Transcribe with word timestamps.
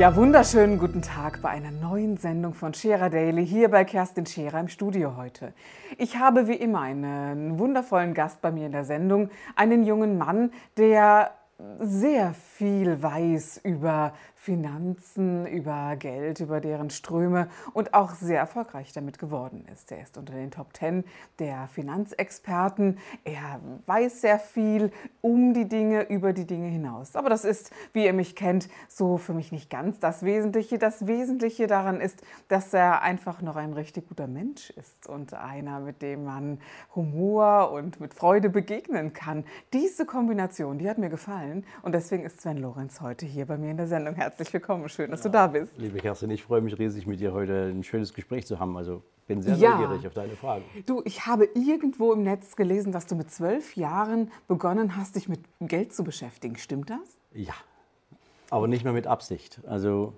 Ja, 0.00 0.16
wunderschönen 0.16 0.78
guten 0.78 1.02
Tag 1.02 1.42
bei 1.42 1.50
einer 1.50 1.70
neuen 1.70 2.16
Sendung 2.16 2.54
von 2.54 2.72
Scherer 2.72 3.10
Daily 3.10 3.46
hier 3.46 3.68
bei 3.70 3.84
Kerstin 3.84 4.24
Scherer 4.24 4.58
im 4.58 4.68
Studio 4.68 5.18
heute. 5.18 5.52
Ich 5.98 6.16
habe 6.16 6.48
wie 6.48 6.54
immer 6.54 6.80
einen 6.80 7.58
wundervollen 7.58 8.14
Gast 8.14 8.40
bei 8.40 8.50
mir 8.50 8.64
in 8.64 8.72
der 8.72 8.86
Sendung, 8.86 9.28
einen 9.56 9.84
jungen 9.84 10.16
Mann, 10.16 10.52
der 10.78 11.32
sehr 11.78 12.34
viel 12.34 13.02
weiß 13.02 13.60
über 13.64 14.12
Finanzen, 14.34 15.46
über 15.46 15.96
Geld, 15.96 16.40
über 16.40 16.60
deren 16.60 16.88
Ströme 16.88 17.48
und 17.74 17.92
auch 17.92 18.12
sehr 18.12 18.38
erfolgreich 18.38 18.92
damit 18.92 19.18
geworden 19.18 19.66
ist. 19.70 19.92
Er 19.92 20.02
ist 20.02 20.16
unter 20.16 20.32
den 20.32 20.50
Top 20.50 20.72
Ten 20.72 21.04
der 21.38 21.68
Finanzexperten. 21.68 22.98
Er 23.24 23.60
weiß 23.84 24.22
sehr 24.22 24.38
viel 24.38 24.92
um 25.20 25.52
die 25.52 25.68
Dinge, 25.68 26.08
über 26.08 26.32
die 26.32 26.46
Dinge 26.46 26.68
hinaus. 26.68 27.16
Aber 27.16 27.28
das 27.28 27.44
ist, 27.44 27.70
wie 27.92 28.06
ihr 28.06 28.14
mich 28.14 28.34
kennt, 28.34 28.68
so 28.88 29.18
für 29.18 29.34
mich 29.34 29.52
nicht 29.52 29.68
ganz 29.68 29.98
das 30.00 30.22
Wesentliche. 30.22 30.78
Das 30.78 31.06
Wesentliche 31.06 31.66
daran 31.66 32.00
ist, 32.00 32.22
dass 32.48 32.72
er 32.72 33.02
einfach 33.02 33.42
noch 33.42 33.56
ein 33.56 33.74
richtig 33.74 34.08
guter 34.08 34.26
Mensch 34.26 34.70
ist 34.70 35.06
und 35.06 35.34
einer, 35.34 35.80
mit 35.80 36.00
dem 36.00 36.24
man 36.24 36.60
Humor 36.94 37.72
und 37.72 38.00
mit 38.00 38.14
Freude 38.14 38.48
begegnen 38.48 39.12
kann. 39.12 39.44
Diese 39.74 40.06
Kombination, 40.06 40.78
die 40.78 40.88
hat 40.88 40.96
mir 40.96 41.10
gefallen 41.10 41.49
und 41.82 41.94
deswegen 41.94 42.24
ist 42.24 42.40
Sven 42.40 42.58
Lorenz 42.58 43.00
heute 43.00 43.26
hier 43.26 43.46
bei 43.46 43.56
mir 43.56 43.70
in 43.70 43.76
der 43.76 43.86
Sendung. 43.86 44.14
Herzlich 44.14 44.52
willkommen, 44.52 44.88
schön, 44.88 45.10
dass 45.10 45.20
ja, 45.20 45.24
du 45.24 45.30
da 45.30 45.46
bist. 45.46 45.72
Liebe 45.76 45.98
Kerstin, 45.98 46.30
ich 46.30 46.42
freue 46.42 46.60
mich 46.60 46.78
riesig, 46.78 47.06
mit 47.06 47.20
dir 47.20 47.32
heute 47.32 47.70
ein 47.70 47.82
schönes 47.82 48.14
Gespräch 48.14 48.46
zu 48.46 48.58
haben. 48.58 48.76
Also 48.76 49.02
bin 49.26 49.42
sehr 49.42 49.54
ja. 49.56 49.76
neugierig 49.76 50.06
auf 50.06 50.14
deine 50.14 50.34
Fragen. 50.36 50.64
Du, 50.86 51.02
ich 51.04 51.26
habe 51.26 51.48
irgendwo 51.54 52.12
im 52.12 52.22
Netz 52.22 52.56
gelesen, 52.56 52.92
dass 52.92 53.06
du 53.06 53.14
mit 53.14 53.30
zwölf 53.30 53.76
Jahren 53.76 54.30
begonnen 54.48 54.96
hast, 54.96 55.16
dich 55.16 55.28
mit 55.28 55.40
Geld 55.60 55.92
zu 55.92 56.04
beschäftigen. 56.04 56.56
Stimmt 56.56 56.90
das? 56.90 57.18
Ja, 57.32 57.54
aber 58.50 58.66
nicht 58.66 58.84
mehr 58.84 58.92
mit 58.92 59.06
Absicht. 59.06 59.60
Also 59.66 60.14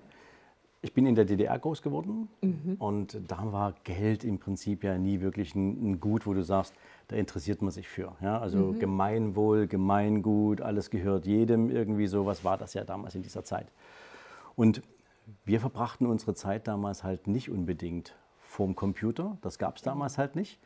ich 0.80 0.94
bin 0.94 1.06
in 1.06 1.14
der 1.14 1.24
DDR 1.24 1.58
groß 1.58 1.83
geworden 1.83 2.28
mhm. 2.41 2.77
und 2.78 3.20
da 3.28 3.52
war 3.52 3.74
Geld 3.84 4.24
im 4.24 4.39
Prinzip 4.39 4.83
ja 4.83 4.98
nie 4.98 5.20
wirklich 5.20 5.55
ein, 5.55 6.00
Gut, 6.00 6.27
wo 6.27 6.34
du 6.34 6.42
sagst, 6.42 6.74
da 7.12 7.18
interessiert 7.18 7.62
man 7.62 7.70
sich 7.70 7.88
für. 7.88 8.16
Ja? 8.20 8.38
Also 8.38 8.58
mhm. 8.58 8.78
Gemeinwohl, 8.78 9.66
Gemeingut, 9.66 10.60
alles 10.60 10.91
gehört 10.91 11.27
jedem 11.27 11.70
irgendwie 11.70 12.06
so, 12.06 12.27
was 12.27 12.44
war 12.44 12.58
das 12.58 12.74
ja 12.74 12.84
damals 12.84 13.14
in 13.14 13.22
dieser 13.22 13.44
Zeit. 13.44 13.66
Und 14.56 14.82
wir 15.44 15.60
verbrachten 15.60 16.06
unsere 16.06 16.34
Zeit 16.34 16.66
damals 16.66 17.05
halt 17.05 17.27
nicht 17.27 17.50
unbedingt 17.50 18.14
vorm 18.40 18.74
Computer, 18.74 19.38
das 19.40 19.58
gab 19.58 19.77
es 19.77 19.83
damals 19.83 20.18
halt 20.18 20.36
nicht. 20.36 20.58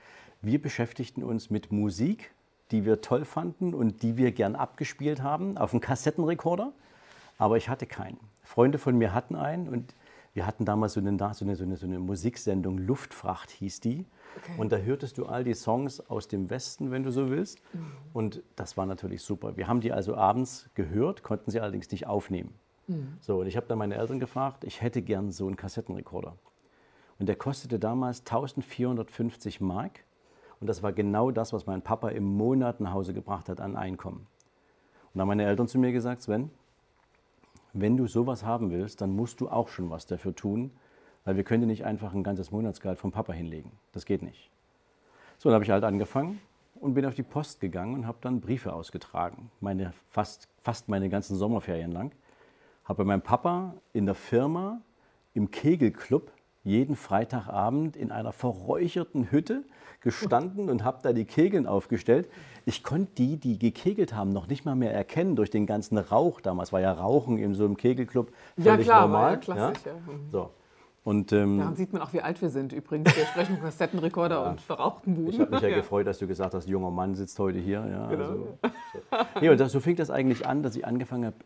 Wir 0.42 0.60
beschäftigten 0.60 1.22
uns 1.22 1.50
mit 1.50 1.70
Musik, 1.72 2.32
die 2.70 2.84
wir 2.84 3.00
toll 3.00 3.24
fanden 3.24 3.74
und 3.74 4.02
die 4.02 4.16
wir 4.16 4.32
gern 4.32 4.56
abgespielt 4.56 5.22
haben 5.22 5.56
auf 5.56 5.72
einem 5.72 5.80
Kassettenrekorder, 5.80 6.72
aber 7.38 7.56
ich 7.56 7.68
hatte 7.68 7.86
keinen. 7.86 8.18
Freunde 8.42 8.78
von 8.78 8.96
mir 8.96 9.12
hatten 9.12 9.36
einen 9.36 9.68
und 9.68 9.94
wir 10.36 10.46
hatten 10.46 10.66
damals 10.66 10.92
so 10.92 11.00
eine, 11.00 11.16
so 11.16 11.44
eine, 11.46 11.56
so 11.56 11.64
eine, 11.64 11.76
so 11.78 11.86
eine 11.86 11.98
Musiksendung, 11.98 12.76
Luftfracht 12.76 13.50
hieß 13.50 13.80
die. 13.80 14.04
Okay. 14.36 14.52
Und 14.58 14.70
da 14.70 14.76
hörtest 14.76 15.16
du 15.16 15.24
all 15.24 15.44
die 15.44 15.54
Songs 15.54 15.98
aus 16.10 16.28
dem 16.28 16.50
Westen, 16.50 16.90
wenn 16.90 17.02
du 17.04 17.10
so 17.10 17.30
willst. 17.30 17.58
Mhm. 17.72 17.86
Und 18.12 18.42
das 18.54 18.76
war 18.76 18.84
natürlich 18.84 19.22
super. 19.22 19.56
Wir 19.56 19.66
haben 19.66 19.80
die 19.80 19.92
also 19.92 20.14
abends 20.14 20.68
gehört, 20.74 21.22
konnten 21.22 21.50
sie 21.50 21.58
allerdings 21.58 21.90
nicht 21.90 22.06
aufnehmen. 22.06 22.52
Mhm. 22.86 23.16
So, 23.22 23.40
und 23.40 23.46
ich 23.46 23.56
habe 23.56 23.66
dann 23.66 23.78
meine 23.78 23.94
Eltern 23.94 24.20
gefragt, 24.20 24.64
ich 24.64 24.82
hätte 24.82 25.00
gern 25.00 25.32
so 25.32 25.46
einen 25.46 25.56
Kassettenrekorder. 25.56 26.36
Und 27.18 27.30
der 27.30 27.36
kostete 27.36 27.78
damals 27.78 28.20
1450 28.20 29.62
Mark. 29.62 30.04
Und 30.60 30.66
das 30.66 30.82
war 30.82 30.92
genau 30.92 31.30
das, 31.30 31.54
was 31.54 31.64
mein 31.64 31.80
Papa 31.80 32.10
im 32.10 32.24
Monat 32.24 32.78
nach 32.80 32.92
Hause 32.92 33.14
gebracht 33.14 33.48
hat 33.48 33.62
an 33.62 33.74
Einkommen. 33.74 34.18
Und 34.18 35.14
dann 35.14 35.22
haben 35.22 35.28
meine 35.28 35.46
Eltern 35.46 35.66
zu 35.66 35.78
mir 35.78 35.92
gesagt, 35.92 36.20
Sven, 36.20 36.50
wenn 37.80 37.96
du 37.96 38.06
sowas 38.06 38.44
haben 38.44 38.70
willst, 38.70 39.00
dann 39.00 39.14
musst 39.14 39.40
du 39.40 39.48
auch 39.48 39.68
schon 39.68 39.90
was 39.90 40.06
dafür 40.06 40.34
tun, 40.34 40.70
weil 41.24 41.36
wir 41.36 41.44
können 41.44 41.62
dir 41.62 41.66
nicht 41.66 41.84
einfach 41.84 42.14
ein 42.14 42.22
ganzes 42.22 42.50
Monatsgehalt 42.50 42.98
vom 42.98 43.12
Papa 43.12 43.32
hinlegen. 43.32 43.72
Das 43.92 44.04
geht 44.04 44.22
nicht. 44.22 44.50
So, 45.38 45.48
dann 45.48 45.54
habe 45.54 45.64
ich 45.64 45.70
halt 45.70 45.84
angefangen 45.84 46.40
und 46.80 46.94
bin 46.94 47.04
auf 47.06 47.14
die 47.14 47.22
Post 47.22 47.60
gegangen 47.60 47.94
und 47.94 48.06
habe 48.06 48.18
dann 48.20 48.40
Briefe 48.40 48.72
ausgetragen, 48.72 49.50
meine, 49.60 49.92
fast, 50.08 50.48
fast 50.62 50.88
meine 50.88 51.08
ganzen 51.08 51.36
Sommerferien 51.36 51.92
lang 51.92 52.12
habe 52.86 52.98
bei 52.98 53.04
meinem 53.04 53.22
Papa 53.22 53.74
in 53.92 54.06
der 54.06 54.14
Firma 54.14 54.80
im 55.34 55.50
Kegelclub 55.50 56.30
jeden 56.66 56.96
Freitagabend 56.96 57.96
in 57.96 58.10
einer 58.10 58.32
verräucherten 58.32 59.30
Hütte 59.30 59.64
gestanden 60.00 60.68
und 60.68 60.84
habe 60.84 60.98
da 61.02 61.12
die 61.12 61.24
Kegeln 61.24 61.66
aufgestellt. 61.66 62.28
Ich 62.64 62.82
konnte 62.82 63.12
die, 63.18 63.36
die 63.36 63.58
gekegelt 63.58 64.14
haben, 64.14 64.30
noch 64.30 64.48
nicht 64.48 64.64
mal 64.64 64.74
mehr 64.74 64.92
erkennen 64.92 65.36
durch 65.36 65.50
den 65.50 65.66
ganzen 65.66 65.96
Rauch. 65.96 66.40
Damals 66.40 66.72
war 66.72 66.80
ja 66.80 66.92
Rauchen 66.92 67.38
in 67.38 67.54
so 67.54 67.64
einem 67.64 67.76
Kegelclub 67.76 68.32
völlig 68.56 68.66
ja, 68.66 68.76
klar, 68.78 69.08
normal. 69.08 69.32
Ja, 69.32 69.36
klassisch, 69.38 69.84
ja. 69.86 69.92
Mhm. 69.92 70.30
So. 70.30 70.50
Und, 71.04 71.32
ähm, 71.32 71.58
Daran 71.58 71.76
sieht 71.76 71.92
man 71.92 72.02
auch, 72.02 72.12
wie 72.12 72.20
alt 72.20 72.42
wir 72.42 72.50
sind 72.50 72.72
übrigens. 72.72 73.16
Wir 73.16 73.26
sprechen 73.26 73.54
von 73.54 73.64
Kassettenrekorder 73.64 74.42
ja. 74.42 74.50
und 74.50 74.60
verrauchten 74.60 75.14
Buden. 75.14 75.34
Ich 75.34 75.40
habe 75.40 75.52
mich 75.52 75.60
ja, 75.60 75.68
ja, 75.70 75.76
gefreut, 75.76 76.04
dass 76.04 76.18
du 76.18 76.26
gesagt 76.26 76.52
hast, 76.52 76.68
junger 76.68 76.90
Mann 76.90 77.14
sitzt 77.14 77.38
heute 77.38 77.60
hier. 77.60 77.86
Ja, 77.88 78.08
genau. 78.08 78.24
also, 78.24 78.58
so. 78.62 79.40
nee, 79.40 79.48
und 79.48 79.60
das, 79.60 79.70
so 79.70 79.78
fing 79.78 79.94
das 79.94 80.10
eigentlich 80.10 80.46
an, 80.46 80.64
dass 80.64 80.74
ich 80.74 80.84
angefangen 80.84 81.26
habe, 81.26 81.36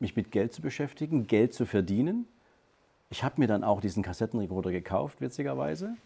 mich 0.00 0.16
mit 0.16 0.30
Geld 0.30 0.52
zu 0.52 0.60
beschäftigen, 0.60 1.26
Geld 1.26 1.54
zu 1.54 1.64
verdienen. 1.64 2.26
Ich 3.08 3.22
habe 3.22 3.40
mir 3.40 3.46
dann 3.46 3.64
auch 3.64 3.80
diesen 3.80 4.02
Kassettenrekorder 4.02 4.72
gekauft, 4.72 5.20
witzigerweise. 5.20 5.96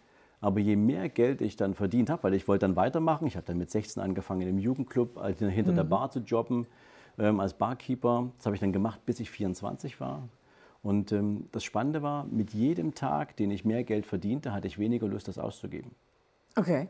Aber 0.41 0.61
je 0.61 0.77
mehr 0.77 1.09
Geld 1.09 1.41
ich 1.41 1.57
dann 1.57 1.75
verdient 1.75 2.09
habe, 2.09 2.23
weil 2.23 2.35
ich 2.35 2.49
wollte 2.49 2.67
dann 2.67 2.77
weitermachen, 2.77 3.27
ich 3.27 3.37
habe 3.37 3.47
dann 3.47 3.59
mit 3.59 3.71
16 3.71 4.03
angefangen 4.03 4.49
im 4.49 4.59
Jugendclub 4.59 5.19
also 5.19 5.47
hinter 5.47 5.73
mhm. 5.73 5.77
der 5.77 5.85
Bar 5.85 6.11
zu 6.11 6.21
jobben 6.21 6.67
ähm, 7.19 7.41
als 7.41 7.55
Barkeeper. 7.55 8.31
Das 8.37 8.47
habe 8.47 8.57
ich 8.57 8.61
dann 8.61 8.73
gemacht, 8.73 9.05
bis 9.05 9.21
ich 9.21 9.31
24 9.31 10.01
war. 10.01 10.29
Und 10.83 11.13
ähm, 11.13 11.49
das 11.53 11.63
Spannende 11.63 12.03
war, 12.03 12.25
mit 12.25 12.55
jedem 12.55 12.95
Tag, 12.95 13.37
den 13.37 13.51
ich 13.51 13.67
mehr 13.67 13.85
Geld 13.85 14.07
verdiente, 14.07 14.53
hatte 14.53 14.67
ich 14.67 14.79
weniger 14.79 15.07
Lust, 15.09 15.29
das 15.29 15.39
auszugeben. 15.39 15.91
Okay. 16.57 16.89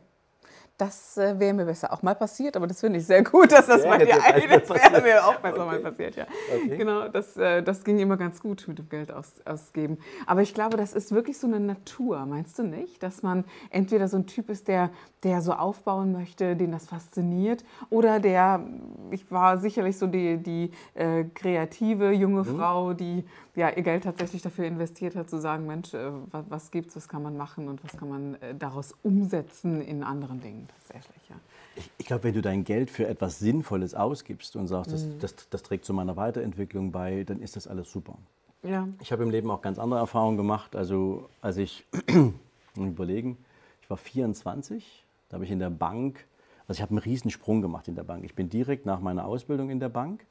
Das 0.81 1.15
äh, 1.15 1.39
wäre 1.39 1.53
mir 1.53 1.65
besser 1.65 1.93
auch 1.93 2.01
mal 2.01 2.15
passiert, 2.15 2.57
aber 2.57 2.65
das 2.65 2.79
finde 2.79 2.97
ich 2.97 3.05
sehr 3.05 3.23
gut, 3.23 3.51
dass 3.51 3.67
das 3.67 3.83
ja, 3.83 3.89
bei 3.91 3.99
dir 3.99 4.07
Das 4.07 4.67
wäre 4.67 4.99
mir 5.03 5.23
auch 5.23 5.35
besser 5.35 5.67
okay. 5.67 5.75
mal 5.75 5.79
passiert, 5.79 6.15
ja. 6.15 6.25
Okay. 6.55 6.75
Genau, 6.75 7.07
das, 7.07 7.37
äh, 7.37 7.61
das 7.61 7.83
ging 7.83 7.99
immer 7.99 8.17
ganz 8.17 8.41
gut 8.41 8.67
mit 8.67 8.79
dem 8.79 8.89
Geld 8.89 9.11
aus, 9.11 9.31
ausgeben. 9.45 9.99
Aber 10.25 10.41
ich 10.41 10.55
glaube, 10.55 10.77
das 10.77 10.93
ist 10.93 11.11
wirklich 11.11 11.37
so 11.37 11.45
eine 11.45 11.59
Natur, 11.59 12.25
meinst 12.25 12.57
du 12.57 12.63
nicht? 12.63 13.03
Dass 13.03 13.21
man 13.21 13.43
entweder 13.69 14.07
so 14.07 14.17
ein 14.17 14.25
Typ 14.25 14.49
ist, 14.49 14.67
der, 14.67 14.89
der 15.21 15.41
so 15.41 15.53
aufbauen 15.53 16.13
möchte, 16.13 16.55
den 16.55 16.71
das 16.71 16.87
fasziniert, 16.87 17.63
oder 17.91 18.19
der, 18.19 18.65
ich 19.11 19.31
war 19.31 19.59
sicherlich 19.59 19.99
so 19.99 20.07
die, 20.07 20.37
die 20.37 20.71
äh, 20.95 21.25
kreative 21.25 22.11
junge 22.11 22.41
mhm. 22.41 22.57
Frau, 22.57 22.93
die 22.93 23.23
ja, 23.53 23.69
ihr 23.69 23.83
Geld 23.83 24.05
tatsächlich 24.05 24.41
dafür 24.41 24.65
investiert 24.65 25.15
hat, 25.15 25.29
zu 25.29 25.39
sagen, 25.39 25.67
Mensch, 25.67 25.93
äh, 25.93 26.09
was, 26.31 26.45
was 26.49 26.71
gibt 26.71 26.89
es, 26.89 26.95
was 26.95 27.07
kann 27.07 27.21
man 27.21 27.37
machen 27.37 27.67
und 27.67 27.83
was 27.83 27.95
kann 27.95 28.09
man 28.09 28.35
äh, 28.41 28.55
daraus 28.55 28.95
umsetzen 29.03 29.79
in 29.81 30.01
anderen 30.03 30.41
Dingen 30.41 30.70
tatsächlich. 30.77 31.21
Ja. 31.29 31.35
Ich, 31.75 31.89
ich 31.97 32.05
glaube, 32.05 32.25
wenn 32.25 32.33
du 32.33 32.41
dein 32.41 32.63
Geld 32.63 32.89
für 32.89 33.07
etwas 33.07 33.39
Sinnvolles 33.39 33.95
ausgibst 33.95 34.55
und 34.55 34.67
sagst, 34.67 34.91
mhm. 34.91 35.19
das, 35.19 35.35
das, 35.35 35.49
das, 35.49 35.63
trägt 35.63 35.85
zu 35.85 35.93
meiner 35.93 36.15
Weiterentwicklung 36.17 36.91
bei, 36.91 37.23
dann 37.23 37.41
ist 37.41 37.55
das 37.55 37.67
alles 37.67 37.91
super. 37.91 38.17
Ja. 38.63 38.87
Ich 38.99 39.11
habe 39.11 39.23
im 39.23 39.29
Leben 39.29 39.49
auch 39.49 39.61
ganz 39.61 39.79
andere 39.79 39.99
Erfahrungen 39.99 40.37
gemacht. 40.37 40.75
Also 40.75 41.29
als 41.41 41.57
ich, 41.57 41.85
überlegen, 42.75 43.37
ich 43.81 43.89
war 43.89 43.97
24, 43.97 45.05
da 45.29 45.35
habe 45.35 45.45
ich 45.45 45.51
in 45.51 45.59
der 45.59 45.69
Bank, 45.69 46.25
also 46.67 46.77
ich 46.77 46.81
habe 46.81 46.91
einen 46.91 46.99
Riesensprung 46.99 47.61
gemacht 47.61 47.87
in 47.87 47.95
der 47.95 48.03
Bank. 48.03 48.23
Ich 48.23 48.35
bin 48.35 48.49
direkt 48.49 48.85
nach 48.85 48.99
meiner 48.99 49.25
Ausbildung 49.25 49.69
in 49.69 49.79
der 49.79 49.89
Bank 49.89 50.25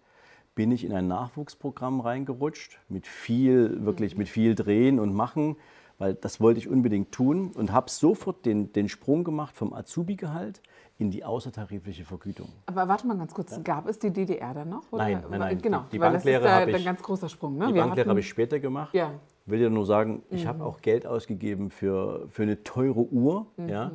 bin 0.54 0.72
ich 0.72 0.84
in 0.84 0.93
ein 0.93 1.08
Nachwuchsprogramm 1.08 2.00
reingerutscht 2.00 2.78
mit 2.88 3.06
viel, 3.06 3.84
wirklich 3.84 4.16
mit 4.16 4.28
viel 4.28 4.54
Drehen 4.54 4.98
und 4.98 5.14
Machen, 5.14 5.56
weil 6.00 6.14
das 6.14 6.41
wollte 6.41 6.58
ich 6.58 6.67
unbedingt 6.67 7.12
tun 7.12 7.52
und 7.55 7.73
habe 7.73 7.91
sofort 7.91 8.47
den, 8.47 8.73
den 8.73 8.88
Sprung 8.88 9.23
gemacht 9.23 9.55
vom 9.55 9.75
Azubi-Gehalt 9.75 10.62
in 10.97 11.11
die 11.11 11.25
außertarifliche 11.25 12.06
Vergütung. 12.06 12.49
Aber 12.67 12.88
warte 12.88 13.06
mal 13.06 13.19
ganz 13.19 13.35
kurz, 13.35 13.52
ja? 13.52 13.58
gab 13.58 13.87
es 13.87 13.99
die 13.99 14.11
DDR 14.11 14.55
dann 14.55 14.70
noch? 14.70 14.91
Oder? 14.91 15.05
Nein, 15.05 15.25
nein, 15.31 15.41
nein. 15.41 15.58
Genau, 15.61 15.81
die, 15.85 15.93
die 15.93 15.99
Banklehre 15.99 16.50
habe 16.50 16.70
ich, 16.70 16.76
ein 16.79 16.85
ganz 16.85 17.02
großer 17.02 17.29
Sprung. 17.29 17.58
Ne? 17.58 17.67
Die 17.67 17.75
Banklehre 17.75 18.08
habe 18.08 18.20
ich 18.20 18.29
später 18.29 18.58
gemacht. 18.58 18.94
Ja. 18.94 19.12
Will 19.44 19.58
dir 19.58 19.69
nur 19.69 19.85
sagen, 19.85 20.23
ich 20.31 20.44
mhm. 20.44 20.49
habe 20.49 20.64
auch 20.64 20.81
Geld 20.81 21.06
ausgegeben 21.06 21.70
für, 21.70 22.26
für 22.31 22.44
eine 22.44 22.62
teure 22.64 23.00
Uhr. 23.00 23.46
Mhm. 23.58 23.69
Ja? 23.69 23.93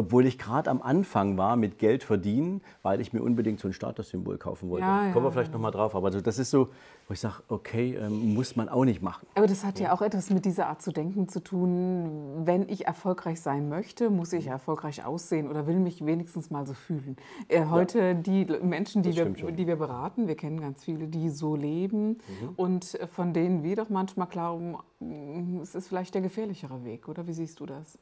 Obwohl 0.00 0.24
ich 0.26 0.38
gerade 0.38 0.70
am 0.70 0.80
Anfang 0.80 1.36
war 1.36 1.56
mit 1.56 1.78
Geld 1.78 2.02
verdienen, 2.02 2.62
weil 2.82 3.00
ich 3.00 3.12
mir 3.12 3.22
unbedingt 3.22 3.60
so 3.60 3.68
ein 3.68 3.74
Statussymbol 3.74 4.38
kaufen 4.38 4.70
wollte. 4.70 4.86
Ja, 4.86 5.06
ja, 5.06 5.12
Kommen 5.12 5.26
wir 5.26 5.30
vielleicht 5.32 5.50
ja. 5.50 5.54
nochmal 5.54 5.72
drauf. 5.72 5.94
Aber 5.94 6.06
also 6.06 6.20
das 6.20 6.38
ist 6.38 6.50
so, 6.50 6.68
wo 7.06 7.12
ich 7.12 7.20
sage, 7.20 7.36
okay, 7.48 7.96
ähm, 7.96 8.34
muss 8.34 8.56
man 8.56 8.68
auch 8.68 8.84
nicht 8.84 9.02
machen. 9.02 9.26
Aber 9.34 9.46
das 9.46 9.64
hat 9.64 9.78
ja 9.78 9.92
auch 9.92 10.00
etwas 10.02 10.30
mit 10.30 10.44
dieser 10.46 10.68
Art 10.68 10.80
zu 10.80 10.90
denken 10.90 11.28
zu 11.28 11.40
tun. 11.40 12.42
Wenn 12.46 12.68
ich 12.68 12.86
erfolgreich 12.86 13.40
sein 13.40 13.68
möchte, 13.68 14.08
muss 14.10 14.32
ich 14.32 14.46
erfolgreich 14.46 15.04
aussehen 15.04 15.48
oder 15.48 15.66
will 15.66 15.78
mich 15.78 16.04
wenigstens 16.04 16.50
mal 16.50 16.66
so 16.66 16.72
fühlen. 16.74 17.16
Äh, 17.48 17.66
heute 17.66 18.14
die 18.14 18.46
Menschen, 18.62 19.02
die 19.02 19.10
Das 19.12 19.18
wir, 19.36 19.52
die 19.52 19.66
wir 19.66 19.76
beraten, 19.76 20.28
wir 20.28 20.36
kennen 20.36 20.60
ganz 20.60 20.84
viele, 20.84 21.06
die 21.08 21.28
so 21.28 21.54
leben 21.56 22.00
Mhm. 22.00 22.48
und 22.56 22.98
von 23.12 23.32
denen 23.32 23.62
wir 23.62 23.76
doch 23.76 23.88
manchmal 23.90 24.26
glauben, 24.26 24.76
mm, 25.00 25.60
es 25.60 25.74
ist 25.74 25.88
vielleicht 25.88 26.14
der 26.14 26.22
gefährlichere 26.22 26.84
Weg, 26.84 27.08
oder? 27.08 27.26
Wie 27.26 27.32
siehst 27.32 27.60
du 27.60 27.66
das? 27.66 27.98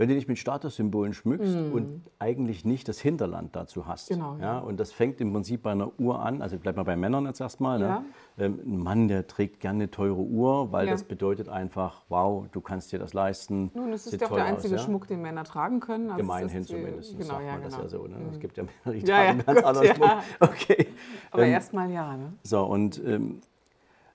Wenn 0.00 0.08
du 0.08 0.14
dich 0.14 0.26
mit 0.28 0.38
Statussymbolen 0.38 1.12
schmückst 1.12 1.54
und 1.74 2.00
eigentlich 2.18 2.64
nicht 2.64 2.88
das 2.88 2.98
Hinterland 3.00 3.54
dazu 3.54 3.86
hast. 3.86 4.08
Genau, 4.08 4.38
ja. 4.40 4.58
Und 4.58 4.80
das 4.80 4.92
fängt 4.92 5.20
im 5.20 5.30
Prinzip 5.30 5.62
bei 5.62 5.72
einer 5.72 5.90
Uhr 6.00 6.24
an, 6.24 6.40
also 6.40 6.56
bleibt 6.56 6.78
mal 6.78 6.84
bei 6.84 6.96
Männern 6.96 7.26
jetzt 7.26 7.38
erstmal. 7.42 7.82
Ja. 7.82 7.98
Ne? 8.00 8.04
Ähm, 8.38 8.60
ein 8.64 8.78
Mann, 8.78 9.08
der 9.08 9.26
trägt 9.26 9.60
gerne 9.60 9.80
eine 9.80 9.90
teure 9.90 10.22
Uhr, 10.22 10.72
weil 10.72 10.86
Ja. 10.86 10.92
das 10.92 11.04
bedeutet 11.04 11.50
einfach, 11.50 12.00
wow, 12.08 12.46
du 12.50 12.62
kannst 12.62 12.92
dir 12.92 12.98
das 12.98 13.12
leisten. 13.12 13.70
Nun, 13.74 13.92
es 13.92 14.06
ist 14.06 14.12
sieht 14.12 14.22
ja 14.22 14.26
auch 14.28 14.30
toll 14.30 14.38
der 14.38 14.46
einzige 14.46 14.76
aus? 14.76 14.84
Schmuck, 14.84 15.06
den 15.06 15.20
Männer 15.20 15.44
tragen 15.44 15.80
können. 15.80 16.08
Also 16.08 16.16
Gemeinhin 16.22 16.62
äh, 16.62 16.64
zumindest, 16.64 17.18
Genau, 17.18 17.34
sagt 17.34 17.44
ja, 17.44 17.52
man 17.52 17.62
das 17.62 17.70
genau. 17.72 17.82
ja 17.82 17.88
so. 17.90 18.06
Ne? 18.06 18.16
Es 18.32 18.40
gibt 18.40 18.56
ja 18.56 18.62
Männer, 18.62 18.96
die 18.98 19.04
tragen 19.04 19.38
ganz 19.44 19.58
gut, 19.58 19.64
anderen. 19.66 19.96
Schmuck. 19.96 20.10
Okay. 20.40 20.86
Aber 21.30 21.44
Ähm, 21.44 21.52
erstmal 21.52 21.90
ja, 21.90 22.16
ne? 22.16 22.32
So, 22.42 22.62
und 22.64 23.02
ähm, 23.04 23.42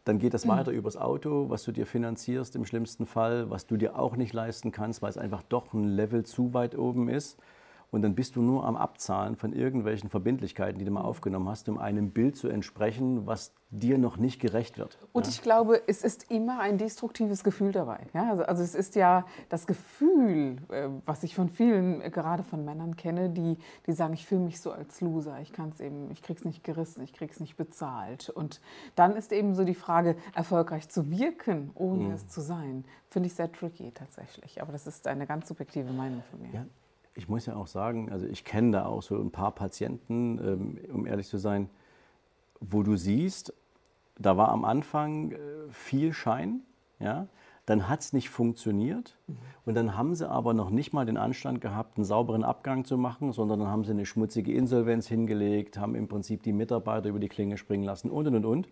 dann 0.05 0.19
geht 0.19 0.35
das 0.35 0.47
weiter 0.47 0.71
übers 0.71 0.97
Auto, 0.97 1.49
was 1.49 1.63
du 1.63 1.71
dir 1.71 1.87
finanzierst 1.87 2.55
im 2.55 2.65
schlimmsten 2.65 3.07
Fall, 3.07 3.49
was 3.49 3.65
du 3.65 3.75
dir 3.75 3.97
auch 3.97 4.15
nicht 4.15 4.33
leisten 4.33 4.71
kannst, 4.71 5.01
weil 5.01 5.09
es 5.09 5.17
einfach 5.17 5.41
doch 5.43 5.73
ein 5.73 5.83
Level 5.83 6.23
zu 6.23 6.53
weit 6.53 6.77
oben 6.77 7.09
ist. 7.09 7.37
Und 7.95 8.01
dann 8.01 8.13
bist 8.13 8.35
du 8.35 8.41
nur 8.41 8.65
am 8.65 8.75
Abzahlen 8.75 9.37
von 9.37 9.53
irgendwelchen 9.53 10.09
Verbindlichkeiten, 10.09 10.77
die 10.77 10.83
du 10.83 10.91
mal 10.91 11.03
aufgenommen 11.03 11.47
hast, 11.47 11.69
um 11.69 11.77
einem 11.77 12.11
Bild 12.11 12.35
zu 12.35 12.49
entsprechen, 12.49 13.25
was 13.25 13.53
dir 13.69 13.97
noch 13.97 14.17
nicht 14.17 14.41
gerecht 14.41 14.77
wird. 14.77 14.99
Und 15.13 15.29
ich 15.29 15.41
glaube, 15.41 15.81
es 15.87 16.03
ist 16.03 16.29
immer 16.29 16.59
ein 16.59 16.77
destruktives 16.77 17.45
Gefühl 17.45 17.71
dabei. 17.71 18.05
Ja? 18.13 18.31
Also, 18.31 18.43
also 18.43 18.63
es 18.63 18.75
ist 18.75 18.95
ja 18.95 19.25
das 19.47 19.65
Gefühl, 19.65 20.57
äh, 20.71 20.89
was 21.05 21.23
ich 21.23 21.35
von 21.35 21.47
vielen, 21.47 22.01
äh, 22.01 22.09
gerade 22.09 22.43
von 22.43 22.65
Männern 22.65 22.97
kenne, 22.97 23.29
die, 23.29 23.57
die 23.87 23.93
sagen, 23.93 24.13
ich 24.13 24.25
fühle 24.25 24.41
mich 24.41 24.59
so 24.59 24.73
als 24.73 24.99
Loser, 24.99 25.39
ich 25.39 25.53
kann 25.53 25.69
es 25.69 25.79
eben, 25.79 26.11
ich 26.11 26.21
krieg's 26.21 26.43
nicht 26.43 26.65
gerissen, 26.65 27.01
ich 27.01 27.13
krieg's 27.13 27.39
nicht 27.39 27.55
bezahlt. 27.55 28.29
Und 28.29 28.59
dann 28.95 29.15
ist 29.15 29.31
eben 29.31 29.55
so 29.55 29.63
die 29.63 29.73
Frage, 29.73 30.17
erfolgreich 30.33 30.89
zu 30.89 31.11
wirken, 31.11 31.71
ohne 31.75 32.15
es 32.15 32.27
zu 32.27 32.41
sein, 32.41 32.83
finde 33.09 33.27
ich 33.27 33.35
sehr 33.35 33.49
tricky 33.49 33.93
tatsächlich. 33.93 34.61
Aber 34.61 34.73
das 34.73 34.85
ist 34.85 35.07
eine 35.07 35.25
ganz 35.25 35.47
subjektive 35.47 35.93
Meinung 35.93 36.21
von 36.29 36.41
mir. 36.41 36.51
Ja, 36.53 36.65
ich 37.15 37.29
muss 37.29 37.45
ja 37.45 37.55
auch 37.55 37.67
sagen, 37.67 38.11
also 38.11 38.27
ich 38.27 38.43
kenne 38.43 38.71
da 38.71 38.85
auch 38.85 39.01
so 39.01 39.19
ein 39.19 39.31
paar 39.31 39.51
Patienten, 39.51 40.37
ähm, 40.39 40.77
um 40.93 41.07
ehrlich 41.07 41.27
zu 41.27 41.37
sein, 41.37 41.69
wo 42.59 42.83
du 42.83 42.95
siehst, 42.97 43.53
da 44.17 44.37
war 44.37 44.49
am 44.49 44.65
Anfang 44.65 45.31
äh, 45.31 45.37
viel 45.71 46.13
Schein, 46.13 46.61
ja, 46.99 47.27
dann 47.65 47.89
hat 47.89 48.01
es 48.01 48.13
nicht 48.13 48.29
funktioniert. 48.29 49.17
Und 49.65 49.75
dann 49.75 49.97
haben 49.97 50.13
sie 50.13 50.29
aber 50.29 50.53
noch 50.53 50.69
nicht 50.69 50.93
mal 50.93 51.05
den 51.05 51.17
Anstand 51.17 51.61
gehabt, 51.61 51.97
einen 51.97 52.05
sauberen 52.05 52.43
Abgang 52.43 52.85
zu 52.85 52.97
machen, 52.97 53.31
sondern 53.31 53.59
dann 53.59 53.69
haben 53.69 53.83
sie 53.83 53.91
eine 53.91 54.05
schmutzige 54.05 54.53
Insolvenz 54.53 55.07
hingelegt, 55.07 55.79
haben 55.79 55.95
im 55.95 56.07
Prinzip 56.07 56.43
die 56.43 56.53
Mitarbeiter 56.53 57.09
über 57.09 57.19
die 57.19 57.29
Klinge 57.29 57.57
springen 57.57 57.83
lassen 57.83 58.11
und 58.11 58.27
und 58.27 58.35
und 58.35 58.45
und. 58.45 58.69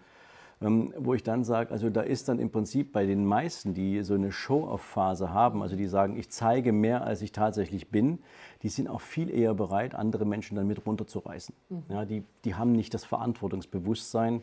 Ähm, 0.63 0.94
wo 0.98 1.13
ich 1.13 1.24
dann 1.24 1.44
sage, 1.44 1.71
also 1.71 1.89
da 1.89 2.01
ist 2.01 2.30
dann 2.30 2.39
im 2.39 2.50
Prinzip 2.50 2.94
bei 2.94 3.06
den 3.06 3.25
meisten, 3.25 3.74
die 3.74 4.01
so 4.04 4.13
eine 4.13 4.31
Show-off-Phase 4.31 5.33
haben, 5.33 5.62
also 5.62 5.75
die 5.75 5.88
sagen, 5.88 6.18
ich 6.18 6.30
zeige 6.30 6.71
mehr, 6.71 7.04
als 7.04 7.21
ich 7.21 7.33
tatsächlich 7.33 7.92
bin, 7.92 8.19
die 8.62 8.69
sind 8.69 8.88
auch 8.88 9.01
viel 9.01 9.30
eher 9.30 9.54
bereit, 9.54 9.94
andere 9.94 10.25
Menschen 10.25 10.56
dann 10.56 10.68
mit 10.68 10.86
runterzureißen. 10.86 11.54
Ja, 11.89 12.06
die, 12.06 12.24
die 12.45 12.56
haben 12.56 12.71
nicht 12.71 12.94
das 12.94 13.04
Verantwortungsbewusstsein, 13.04 14.42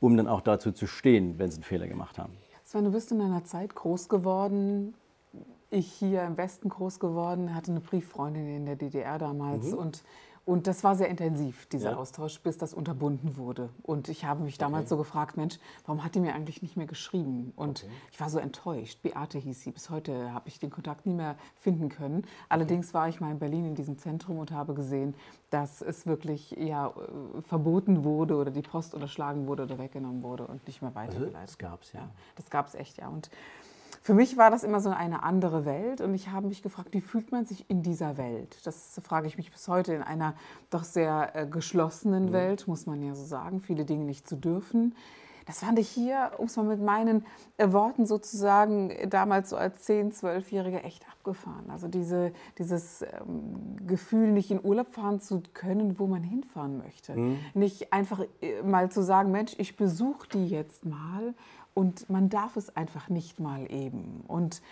um 0.00 0.16
dann 0.16 0.28
auch 0.28 0.40
dazu 0.40 0.70
zu 0.70 0.86
stehen, 0.86 1.38
wenn 1.38 1.50
sie 1.50 1.56
einen 1.56 1.64
Fehler 1.64 1.88
gemacht 1.88 2.18
haben. 2.18 2.34
Sven, 2.64 2.84
du 2.84 2.92
bist 2.92 3.10
in 3.10 3.20
einer 3.20 3.44
Zeit 3.44 3.74
groß 3.74 4.08
geworden, 4.08 4.94
ich 5.70 5.90
hier 5.92 6.22
im 6.22 6.36
Westen 6.36 6.68
groß 6.68 7.00
geworden, 7.00 7.54
hatte 7.54 7.72
eine 7.72 7.80
Brieffreundin 7.80 8.46
in 8.56 8.66
der 8.66 8.76
DDR 8.76 9.18
damals 9.18 9.72
und, 9.72 10.04
und 10.46 10.68
das 10.68 10.84
war 10.84 10.94
sehr 10.94 11.08
intensiv, 11.08 11.66
dieser 11.66 11.90
Ja. 11.90 11.96
Austausch, 11.96 12.40
bis 12.40 12.56
das 12.56 12.72
unterbunden 12.72 13.36
wurde. 13.36 13.68
Und 13.82 14.08
ich 14.08 14.24
habe 14.24 14.44
mich 14.44 14.56
damals 14.58 14.88
so 14.88 14.96
gefragt, 14.96 15.36
Mensch, 15.36 15.58
warum 15.84 16.04
hat 16.04 16.14
die 16.14 16.20
mir 16.20 16.34
eigentlich 16.34 16.62
nicht 16.62 16.76
mehr 16.76 16.86
geschrieben? 16.86 17.52
Und 17.56 17.84
ich 18.12 18.20
war 18.20 18.30
so 18.30 18.38
enttäuscht. 18.38 19.02
Beate 19.02 19.38
hieß 19.38 19.60
sie. 19.62 19.72
Bis 19.72 19.90
heute 19.90 20.32
habe 20.32 20.48
ich 20.48 20.60
den 20.60 20.70
Kontakt 20.70 21.04
nie 21.04 21.14
mehr 21.14 21.34
finden 21.56 21.88
können. 21.88 22.24
Allerdings 22.48 22.94
war 22.94 23.08
ich 23.08 23.20
mal 23.20 23.32
in 23.32 23.40
Berlin 23.40 23.66
in 23.66 23.74
diesem 23.74 23.98
Zentrum 23.98 24.38
und 24.38 24.52
habe 24.52 24.72
gesehen, 24.74 25.14
dass 25.50 25.82
es 25.82 26.06
wirklich 26.06 26.52
ja, 26.52 26.88
äh, 26.88 27.42
verboten 27.42 28.04
wurde 28.04 28.36
oder 28.36 28.52
die 28.52 28.62
Post 28.62 28.94
unterschlagen 28.94 29.48
wurde 29.48 29.64
oder 29.64 29.78
weggenommen 29.78 30.22
wurde 30.22 30.46
und 30.46 30.64
nicht 30.68 30.80
mehr 30.80 30.94
weitergeleitet. 30.94 31.34
das 31.42 31.58
gab's, 31.58 31.92
ja. 31.92 32.08
Das 32.36 32.50
gab 32.50 32.68
es 32.68 32.74
echt, 32.76 32.98
ja. 32.98 33.08
Und 33.08 33.30
für 34.06 34.14
mich 34.14 34.36
war 34.36 34.52
das 34.52 34.62
immer 34.62 34.78
so 34.78 34.90
eine 34.90 35.24
andere 35.24 35.64
Welt 35.64 36.00
und 36.00 36.14
ich 36.14 36.30
habe 36.30 36.46
mich 36.46 36.62
gefragt, 36.62 36.90
wie 36.92 37.00
fühlt 37.00 37.32
man 37.32 37.44
sich 37.44 37.68
in 37.68 37.82
dieser 37.82 38.16
Welt? 38.16 38.64
Das 38.64 39.00
frage 39.02 39.26
ich 39.26 39.36
mich 39.36 39.50
bis 39.50 39.66
heute 39.66 39.94
in 39.94 40.02
einer 40.02 40.34
doch 40.70 40.84
sehr 40.84 41.34
äh, 41.34 41.44
geschlossenen 41.44 42.32
Welt, 42.32 42.68
muss 42.68 42.86
man 42.86 43.02
ja 43.02 43.16
so 43.16 43.24
sagen, 43.24 43.60
viele 43.60 43.84
Dinge 43.84 44.04
nicht 44.04 44.28
zu 44.28 44.36
dürfen. 44.36 44.94
Das 45.44 45.58
fand 45.58 45.80
ich 45.80 45.88
hier, 45.88 46.30
um 46.38 46.46
es 46.46 46.56
mal 46.56 46.64
mit 46.64 46.80
meinen 46.80 47.26
äh, 47.56 47.72
Worten 47.72 48.06
sozusagen, 48.06 48.90
äh, 48.90 49.08
damals 49.08 49.50
so 49.50 49.56
als 49.56 49.88
10-, 49.88 50.12
12-Jährige 50.12 50.84
echt 50.84 51.04
abgefahren. 51.08 51.68
Also 51.68 51.88
diese, 51.88 52.32
dieses 52.58 53.02
ähm, 53.02 53.76
Gefühl, 53.88 54.30
nicht 54.30 54.52
in 54.52 54.64
Urlaub 54.64 54.86
fahren 54.86 55.20
zu 55.20 55.42
können, 55.52 55.98
wo 55.98 56.06
man 56.06 56.22
hinfahren 56.22 56.78
möchte. 56.78 57.16
Nicht 57.54 57.92
einfach 57.92 58.20
äh, 58.40 58.62
mal 58.62 58.88
zu 58.88 59.02
sagen, 59.02 59.32
Mensch, 59.32 59.56
ich 59.58 59.76
besuche 59.76 60.28
die 60.28 60.46
jetzt 60.46 60.84
mal 60.84 61.34
und 61.76 62.08
man 62.08 62.30
darf 62.30 62.56
es 62.56 62.74
einfach 62.74 63.10
nicht 63.10 63.38
mal 63.38 63.70
eben. 63.70 64.24
Und 64.26 64.62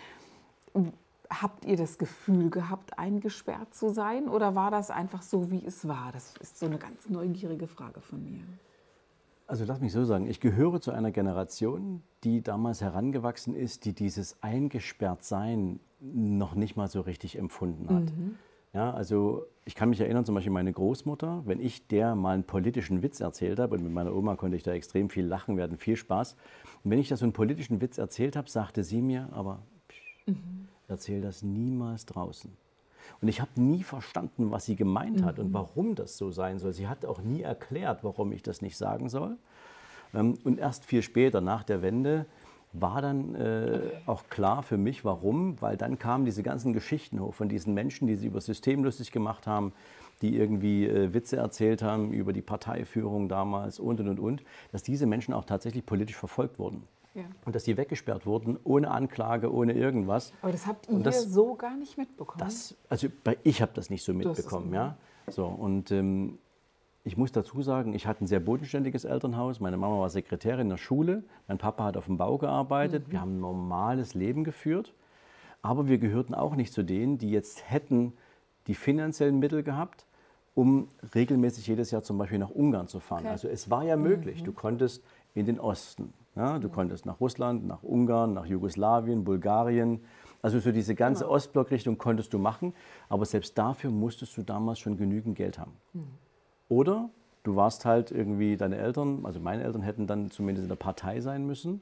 habt 1.29 1.63
ihr 1.63 1.77
das 1.77 1.99
Gefühl 1.99 2.49
gehabt, 2.49 2.97
eingesperrt 2.97 3.75
zu 3.75 3.89
sein 3.89 4.27
oder 4.27 4.55
war 4.55 4.71
das 4.71 4.89
einfach 4.89 5.21
so, 5.21 5.51
wie 5.51 5.63
es 5.63 5.87
war? 5.87 6.11
Das 6.11 6.33
ist 6.41 6.57
so 6.57 6.65
eine 6.65 6.79
ganz 6.79 7.07
neugierige 7.07 7.67
Frage 7.67 8.01
von 8.01 8.23
mir. 8.23 8.41
Also 9.45 9.65
lass 9.65 9.79
mich 9.79 9.93
so 9.93 10.03
sagen, 10.03 10.25
ich 10.25 10.39
gehöre 10.39 10.81
zu 10.81 10.91
einer 10.91 11.11
Generation, 11.11 12.01
die 12.23 12.41
damals 12.41 12.81
herangewachsen 12.81 13.55
ist, 13.55 13.85
die 13.85 13.93
dieses 13.93 14.41
Eingesperrtsein 14.41 15.79
noch 15.99 16.55
nicht 16.55 16.75
mal 16.75 16.87
so 16.87 17.01
richtig 17.01 17.37
empfunden 17.37 17.87
hat. 17.93 18.11
Ja, 18.75 18.91
also 18.91 19.47
ich 19.63 19.73
kann 19.73 19.89
mich 19.89 20.01
erinnern, 20.01 20.25
zum 20.25 20.35
Beispiel 20.35 20.51
meine 20.51 20.73
Großmutter, 20.73 21.43
wenn 21.45 21.61
ich 21.61 21.87
der 21.87 22.13
mal 22.13 22.33
einen 22.33 22.43
politischen 22.43 23.01
Witz 23.01 23.21
erzählt 23.21 23.57
habe, 23.57 23.75
und 23.75 23.83
mit 23.83 23.93
meiner 23.93 24.13
Oma 24.13 24.35
konnte 24.35 24.57
ich 24.57 24.63
da 24.63 24.73
extrem 24.73 25.09
viel 25.09 25.25
lachen, 25.25 25.55
wir 25.55 25.63
hatten 25.63 25.77
viel 25.77 25.95
Spaß. 25.95 26.35
Und 26.83 26.91
wenn 26.91 26.99
ich 26.99 27.07
da 27.07 27.15
so 27.15 27.23
einen 27.23 27.31
politischen 27.31 27.79
Witz 27.79 27.97
erzählt 27.97 28.35
habe, 28.35 28.49
sagte 28.49 28.83
sie 28.83 29.01
mir, 29.01 29.29
aber 29.31 29.59
psch, 29.87 30.01
erzähl 30.89 31.21
das 31.21 31.41
niemals 31.41 32.05
draußen. 32.05 32.51
Und 33.21 33.27
ich 33.29 33.39
habe 33.39 33.51
nie 33.55 33.83
verstanden, 33.83 34.51
was 34.51 34.65
sie 34.65 34.75
gemeint 34.75 35.23
hat 35.23 35.39
und 35.39 35.53
warum 35.53 35.95
das 35.95 36.17
so 36.17 36.31
sein 36.31 36.59
soll. 36.59 36.73
Sie 36.73 36.89
hat 36.89 37.05
auch 37.05 37.21
nie 37.21 37.43
erklärt, 37.43 38.03
warum 38.03 38.33
ich 38.33 38.43
das 38.43 38.61
nicht 38.61 38.75
sagen 38.75 39.07
soll. 39.07 39.37
Ähm, 40.13 40.37
Und 40.43 40.59
erst 40.59 40.83
viel 40.83 41.01
später, 41.01 41.39
nach 41.39 41.63
der 41.63 41.81
Wende, 41.81 42.25
war 42.81 43.01
dann 43.01 43.35
äh, 43.35 43.79
auch 44.05 44.23
klar 44.29 44.63
für 44.63 44.77
mich, 44.77 45.03
warum, 45.05 45.61
weil 45.61 45.77
dann 45.77 45.97
kamen 45.99 46.25
diese 46.25 46.43
ganzen 46.43 46.73
Geschichten 46.73 47.19
hoch 47.19 47.33
von 47.33 47.49
diesen 47.49 47.73
Menschen, 47.73 48.07
die 48.07 48.15
sich 48.15 48.27
über 48.27 48.37
das 48.37 48.45
System 48.45 48.83
lustig 48.83 49.11
gemacht 49.11 49.47
haben, 49.47 49.73
die 50.21 50.35
irgendwie 50.37 50.85
äh, 50.87 51.13
Witze 51.13 51.37
erzählt 51.37 51.81
haben 51.81 52.11
über 52.11 52.33
die 52.33 52.41
Parteiführung 52.41 53.27
damals 53.29 53.79
und 53.79 53.99
und 53.99 54.07
und 54.09 54.19
und, 54.19 54.43
dass 54.71 54.83
diese 54.83 55.05
Menschen 55.05 55.33
auch 55.33 55.45
tatsächlich 55.45 55.85
politisch 55.85 56.15
verfolgt 56.15 56.57
wurden. 56.59 56.83
Ja. 57.13 57.23
Und 57.45 57.55
dass 57.55 57.63
die 57.63 57.77
weggesperrt 57.77 58.25
wurden, 58.25 58.57
ohne 58.65 58.91
Anklage, 58.91 59.53
ohne 59.53 59.71
irgendwas. 59.73 60.33
Aber 60.41 60.51
das 60.51 60.67
habt 60.67 60.89
ihr 60.89 60.99
das- 60.99 61.23
so 61.31 61.55
gar 61.55 61.77
nicht 61.77 61.97
mitbekommen. 61.97 62.39
Das, 62.39 62.75
also 62.89 63.07
bei- 63.23 63.37
ich 63.43 63.61
habe 63.61 63.71
das 63.73 63.89
nicht 63.89 64.03
so 64.03 64.13
mitbekommen, 64.13 64.73
ja. 64.73 64.97
So, 65.27 65.45
und 65.47 65.91
ähm, 65.91 66.37
ich 67.05 67.17
muss 67.17 67.31
dazu 67.31 67.61
sagen, 67.61 67.93
ich 67.93 68.07
hatte 68.07 68.25
ein 68.25 68.27
sehr 68.27 68.39
bodenständiges 68.39 69.05
Elternhaus. 69.05 69.59
Meine 69.59 69.77
Mama 69.77 69.99
war 69.99 70.09
Sekretärin 70.09 70.61
in 70.61 70.69
der 70.69 70.77
Schule, 70.77 71.23
mein 71.47 71.59
Papa 71.59 71.83
hat 71.85 71.97
auf 71.97 72.05
dem 72.05 72.17
Bau 72.17 72.39
gearbeitet. 72.39 73.11
Wir 73.11 73.21
haben 73.21 73.37
ein 73.37 73.41
normales 73.41 74.15
Leben 74.15 74.43
geführt. 74.43 74.93
Aber 75.61 75.87
wir 75.87 75.99
gehörten 75.99 76.33
auch 76.33 76.55
nicht 76.55 76.73
zu 76.73 76.83
denen, 76.83 77.19
die 77.19 77.29
jetzt 77.29 77.69
hätten 77.69 78.13
die 78.65 78.73
finanziellen 78.73 79.37
Mittel 79.37 79.61
gehabt, 79.61 80.07
um 80.55 80.87
regelmäßig 81.13 81.67
jedes 81.67 81.91
Jahr 81.91 82.01
zum 82.01 82.17
Beispiel 82.17 82.39
nach 82.39 82.49
Ungarn 82.49 82.87
zu 82.87 82.99
fahren. 82.99 83.21
Okay. 83.21 83.29
Also 83.29 83.47
es 83.49 83.69
war 83.69 83.83
ja 83.83 83.97
möglich. 83.97 84.41
Du 84.41 84.51
konntest 84.51 85.03
in 85.35 85.45
den 85.45 85.59
Osten, 85.59 86.11
ja, 86.35 86.57
du 86.57 86.69
konntest 86.69 87.05
nach 87.05 87.19
Russland, 87.19 87.67
nach 87.67 87.83
Ungarn, 87.83 88.33
nach 88.33 88.47
Jugoslawien, 88.47 89.23
Bulgarien. 89.23 90.01
Also 90.41 90.59
so 90.59 90.71
diese 90.71 90.95
ganze 90.95 91.29
Ostblockrichtung 91.29 91.99
konntest 91.99 92.33
du 92.33 92.39
machen. 92.39 92.73
Aber 93.09 93.25
selbst 93.25 93.55
dafür 93.57 93.91
musstest 93.91 94.35
du 94.37 94.41
damals 94.41 94.79
schon 94.79 94.97
genügend 94.97 95.35
Geld 95.35 95.59
haben. 95.59 95.73
Oder 96.69 97.09
du 97.43 97.55
warst 97.55 97.85
halt 97.85 98.11
irgendwie, 98.11 98.57
deine 98.57 98.77
Eltern, 98.77 99.25
also 99.25 99.39
meine 99.39 99.63
Eltern 99.63 99.81
hätten 99.81 100.07
dann 100.07 100.31
zumindest 100.31 100.63
in 100.65 100.69
der 100.69 100.75
Partei 100.75 101.21
sein 101.21 101.45
müssen, 101.45 101.81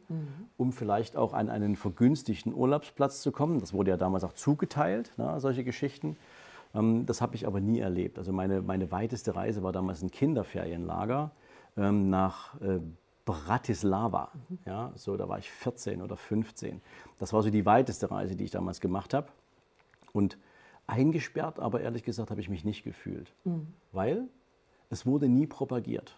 um 0.58 0.72
vielleicht 0.72 1.16
auch 1.16 1.34
an 1.34 1.50
einen 1.50 1.76
vergünstigten 1.76 2.54
Urlaubsplatz 2.54 3.22
zu 3.22 3.32
kommen. 3.32 3.60
Das 3.60 3.74
wurde 3.74 3.92
ja 3.92 3.98
damals 3.98 4.24
auch 4.24 4.34
zugeteilt, 4.34 5.12
ne, 5.18 5.40
solche 5.40 5.64
Geschichten. 5.64 6.18
Ähm, 6.76 7.06
das 7.06 7.22
habe 7.22 7.36
ich 7.36 7.48
aber 7.48 7.60
nie 7.60 7.80
erlebt. 7.80 8.18
Also 8.18 8.34
meine, 8.34 8.62
meine 8.62 8.92
weiteste 8.92 9.36
Reise 9.36 9.64
war 9.64 9.72
damals 9.72 10.02
ein 10.02 10.12
Kinderferienlager 10.12 11.32
ähm, 11.78 12.10
nach 12.10 12.60
äh, 12.62 12.80
Bratislava. 13.26 14.32
Mhm. 14.50 14.60
Ja, 14.66 14.92
so, 14.96 15.16
da 15.16 15.30
war 15.30 15.40
ich 15.40 15.50
14 15.50 16.02
oder 16.02 16.18
15. 16.18 16.82
Das 17.20 17.34
war 17.34 17.42
so 17.42 17.50
die 17.50 17.66
weiteste 17.66 18.12
Reise, 18.12 18.36
die 18.36 18.44
ich 18.44 18.52
damals 18.52 18.82
gemacht 18.82 19.14
habe. 19.14 19.28
Und 20.12 20.38
eingesperrt, 20.86 21.60
aber 21.60 21.82
ehrlich 21.82 22.04
gesagt 22.04 22.30
habe 22.30 22.42
ich 22.42 22.50
mich 22.50 22.66
nicht 22.66 22.84
gefühlt, 22.84 23.34
mhm. 23.46 23.68
weil 23.94 24.28
es 24.94 25.06
wurde 25.06 25.28
nie 25.28 25.48
propagiert. 25.48 26.18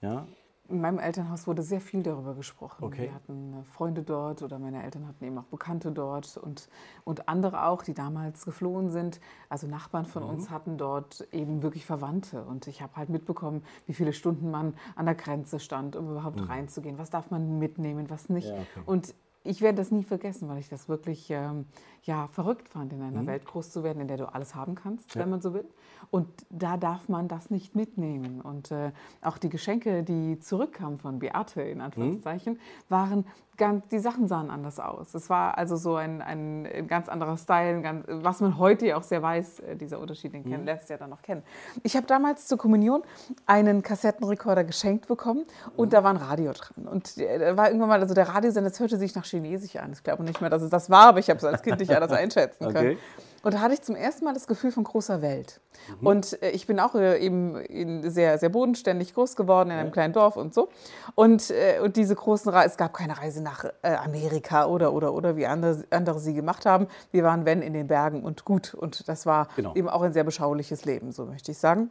Ja, 0.00 0.26
in 0.68 0.80
meinem 0.80 0.98
Elternhaus 0.98 1.46
wurde 1.46 1.62
sehr 1.62 1.80
viel 1.80 2.02
darüber 2.02 2.34
gesprochen. 2.34 2.84
Okay. 2.84 3.02
Wir 3.02 3.14
hatten 3.14 3.52
äh, 3.52 3.64
Freunde 3.64 4.02
dort 4.02 4.42
oder 4.42 4.58
meine 4.58 4.82
Eltern 4.82 5.06
hatten 5.06 5.22
eben 5.24 5.36
auch 5.36 5.44
Bekannte 5.44 5.92
dort 5.92 6.38
und, 6.38 6.68
und 7.04 7.28
andere 7.28 7.66
auch, 7.66 7.82
die 7.82 7.92
damals 7.92 8.46
geflohen 8.46 8.90
sind. 8.90 9.20
Also 9.50 9.66
Nachbarn 9.66 10.06
von 10.06 10.22
mhm. 10.22 10.30
uns 10.30 10.50
hatten 10.50 10.78
dort 10.78 11.28
eben 11.32 11.62
wirklich 11.62 11.84
Verwandte. 11.84 12.42
Und 12.44 12.66
ich 12.66 12.80
habe 12.80 12.96
halt 12.96 13.10
mitbekommen, 13.10 13.62
wie 13.86 13.92
viele 13.92 14.14
Stunden 14.14 14.50
man 14.50 14.72
an 14.96 15.04
der 15.04 15.14
Grenze 15.14 15.60
stand, 15.60 15.96
um 15.96 16.10
überhaupt 16.10 16.40
mhm. 16.40 16.46
reinzugehen. 16.46 16.96
Was 16.96 17.10
darf 17.10 17.30
man 17.30 17.58
mitnehmen, 17.58 18.08
was 18.08 18.30
nicht. 18.30 18.48
Ja, 18.48 18.54
okay. 18.54 18.82
Und 18.86 19.14
ich 19.44 19.60
werde 19.60 19.76
das 19.76 19.90
nie 19.90 20.02
vergessen, 20.02 20.48
weil 20.48 20.58
ich 20.58 20.68
das 20.68 20.88
wirklich 20.88 21.28
ähm, 21.30 21.66
ja, 22.02 22.28
verrückt 22.28 22.68
fand, 22.68 22.92
in 22.92 23.02
einer 23.02 23.22
mhm. 23.22 23.26
Welt 23.26 23.44
groß 23.44 23.70
zu 23.70 23.84
werden, 23.84 24.00
in 24.00 24.08
der 24.08 24.16
du 24.16 24.32
alles 24.32 24.54
haben 24.54 24.74
kannst, 24.74 25.14
ja. 25.14 25.20
wenn 25.20 25.30
man 25.30 25.42
so 25.42 25.52
will. 25.52 25.66
Und 26.10 26.28
da 26.50 26.76
darf 26.78 27.08
man 27.08 27.28
das 27.28 27.50
nicht 27.50 27.76
mitnehmen. 27.76 28.40
Und 28.40 28.70
äh, 28.70 28.92
auch 29.20 29.36
die 29.38 29.50
Geschenke, 29.50 30.02
die 30.02 30.40
zurückkamen 30.40 30.98
von 30.98 31.18
Beate, 31.18 31.62
in 31.62 31.82
Anführungszeichen, 31.82 32.54
mhm. 32.54 32.58
waren 32.88 33.26
ganz, 33.56 33.86
die 33.88 33.98
Sachen 33.98 34.28
sahen 34.28 34.50
anders 34.50 34.80
aus. 34.80 35.14
Es 35.14 35.30
war 35.30 35.56
also 35.58 35.76
so 35.76 35.96
ein, 35.96 36.22
ein, 36.22 36.66
ein 36.66 36.86
ganz 36.86 37.08
anderer 37.08 37.36
Style, 37.36 37.80
ganz, 37.82 38.04
was 38.08 38.40
man 38.40 38.58
heute 38.58 38.86
ja 38.86 38.96
auch 38.96 39.02
sehr 39.02 39.22
weiß, 39.22 39.60
äh, 39.60 39.76
dieser 39.76 39.98
Unterschied, 40.00 40.34
den 40.34 40.42
mhm. 40.44 40.64
lässt 40.64 40.90
ja 40.90 40.96
dann 40.96 41.10
noch 41.10 41.22
kennen. 41.22 41.42
Ich 41.82 41.96
habe 41.96 42.06
damals 42.06 42.46
zur 42.46 42.58
Kommunion 42.58 43.02
einen 43.46 43.82
Kassettenrekorder 43.82 44.64
geschenkt 44.64 45.08
bekommen 45.08 45.44
und 45.76 45.88
mhm. 45.88 45.90
da 45.90 46.04
war 46.04 46.10
ein 46.10 46.16
Radio 46.16 46.52
dran. 46.52 46.88
Und 46.88 47.16
äh, 47.18 47.38
da 47.38 47.56
war 47.56 47.68
irgendwann 47.68 47.88
mal, 47.88 48.00
also 48.00 48.14
der 48.14 48.28
Radiosender, 48.28 48.70
das 48.70 48.80
hörte 48.80 48.98
sich 48.98 49.14
nach 49.14 49.24
Chinesisch 49.24 49.76
an. 49.76 49.92
Ich 49.92 50.02
glaube 50.02 50.22
nicht 50.24 50.40
mehr, 50.40 50.50
dass 50.50 50.62
es 50.62 50.70
das 50.70 50.90
war, 50.90 51.08
aber 51.08 51.18
ich 51.18 51.30
habe 51.30 51.38
es 51.38 51.44
als 51.44 51.62
Kind 51.62 51.78
nicht 51.78 51.94
anders 51.94 52.12
einschätzen 52.12 52.72
können. 52.72 52.92
Okay. 52.92 52.98
Und 53.44 53.54
da 53.54 53.60
hatte 53.60 53.74
ich 53.74 53.82
zum 53.82 53.94
ersten 53.94 54.24
Mal 54.24 54.32
das 54.32 54.46
Gefühl 54.46 54.72
von 54.72 54.84
großer 54.84 55.20
Welt. 55.22 55.60
Mhm. 56.00 56.06
Und 56.06 56.42
äh, 56.42 56.50
ich 56.50 56.66
bin 56.66 56.80
auch 56.80 56.94
äh, 56.94 57.18
eben 57.18 58.10
sehr, 58.10 58.38
sehr 58.38 58.48
bodenständig 58.48 59.14
groß 59.14 59.36
geworden 59.36 59.70
in 59.70 59.76
einem 59.76 59.88
ja. 59.88 59.92
kleinen 59.92 60.14
Dorf 60.14 60.36
und 60.36 60.54
so. 60.54 60.70
Und, 61.14 61.50
äh, 61.50 61.78
und 61.80 61.96
diese 61.96 62.14
großen 62.14 62.50
Reisen, 62.50 62.70
es 62.70 62.76
gab 62.78 62.94
keine 62.94 63.18
Reise 63.18 63.42
nach 63.42 63.64
äh, 63.82 63.94
Amerika 63.94 64.66
oder, 64.66 64.94
oder, 64.94 65.12
oder 65.12 65.36
wie 65.36 65.46
andere, 65.46 65.84
andere 65.90 66.18
sie 66.18 66.32
gemacht 66.32 66.64
haben. 66.64 66.88
Wir 67.12 67.22
waren, 67.22 67.44
wenn, 67.44 67.60
in 67.60 67.74
den 67.74 67.86
Bergen 67.86 68.22
und 68.22 68.44
gut. 68.46 68.72
Und 68.72 69.06
das 69.08 69.26
war 69.26 69.48
genau. 69.56 69.74
eben 69.74 69.88
auch 69.88 70.02
ein 70.02 70.14
sehr 70.14 70.24
beschauliches 70.24 70.86
Leben, 70.86 71.12
so 71.12 71.26
möchte 71.26 71.52
ich 71.52 71.58
sagen. 71.58 71.90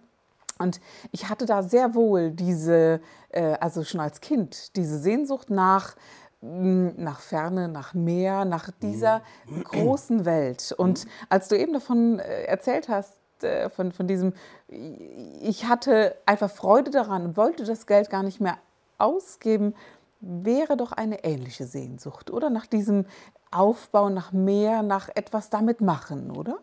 Und 0.59 0.79
ich 1.11 1.29
hatte 1.29 1.45
da 1.45 1.63
sehr 1.63 1.93
wohl 1.93 2.31
diese, 2.31 2.99
äh, 3.29 3.57
also 3.59 3.83
schon 3.83 3.99
als 3.99 4.21
Kind, 4.21 4.75
diese 4.75 4.99
Sehnsucht 4.99 5.49
nach 5.49 5.95
nach 6.43 7.21
Ferne, 7.21 7.69
nach 7.69 7.93
Meer, 7.93 8.43
nach 8.43 8.69
dieser 8.81 9.21
mhm. 9.47 9.63
großen 9.63 10.25
Welt. 10.25 10.73
Und 10.77 11.05
als 11.29 11.47
du 11.47 11.57
eben 11.57 11.73
davon 11.73 12.19
äh, 12.19 12.43
erzählt 12.43 12.89
hast, 12.89 13.13
äh, 13.43 13.69
von, 13.69 13.91
von 13.91 14.07
diesem, 14.07 14.33
ich 14.67 15.65
hatte 15.65 16.15
einfach 16.25 16.49
Freude 16.49 16.91
daran 16.91 17.23
und 17.23 17.37
wollte 17.37 17.63
das 17.63 17.87
Geld 17.87 18.09
gar 18.09 18.23
nicht 18.23 18.41
mehr 18.41 18.57
ausgeben, 18.97 19.73
wäre 20.19 20.75
doch 20.75 20.91
eine 20.91 21.23
ähnliche 21.23 21.65
Sehnsucht, 21.65 22.29
oder? 22.29 22.49
Nach 22.49 22.65
diesem 22.65 23.05
Aufbau, 23.51 24.09
nach 24.09 24.31
mehr, 24.31 24.83
nach 24.83 25.09
etwas 25.15 25.49
damit 25.49 25.79
machen, 25.79 26.31
oder? 26.31 26.57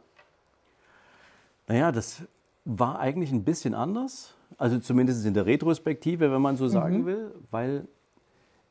Naja, 1.68 1.92
das 1.92 2.22
war 2.64 2.99
eigentlich 2.99 3.32
ein 3.32 3.44
bisschen 3.44 3.75
anders. 3.75 4.34
Also 4.58 4.78
zumindest 4.78 5.25
in 5.25 5.34
der 5.34 5.46
Retrospektive, 5.46 6.30
wenn 6.32 6.42
man 6.42 6.56
so 6.56 6.68
sagen 6.68 7.02
mhm. 7.02 7.06
will, 7.06 7.34
weil 7.50 7.88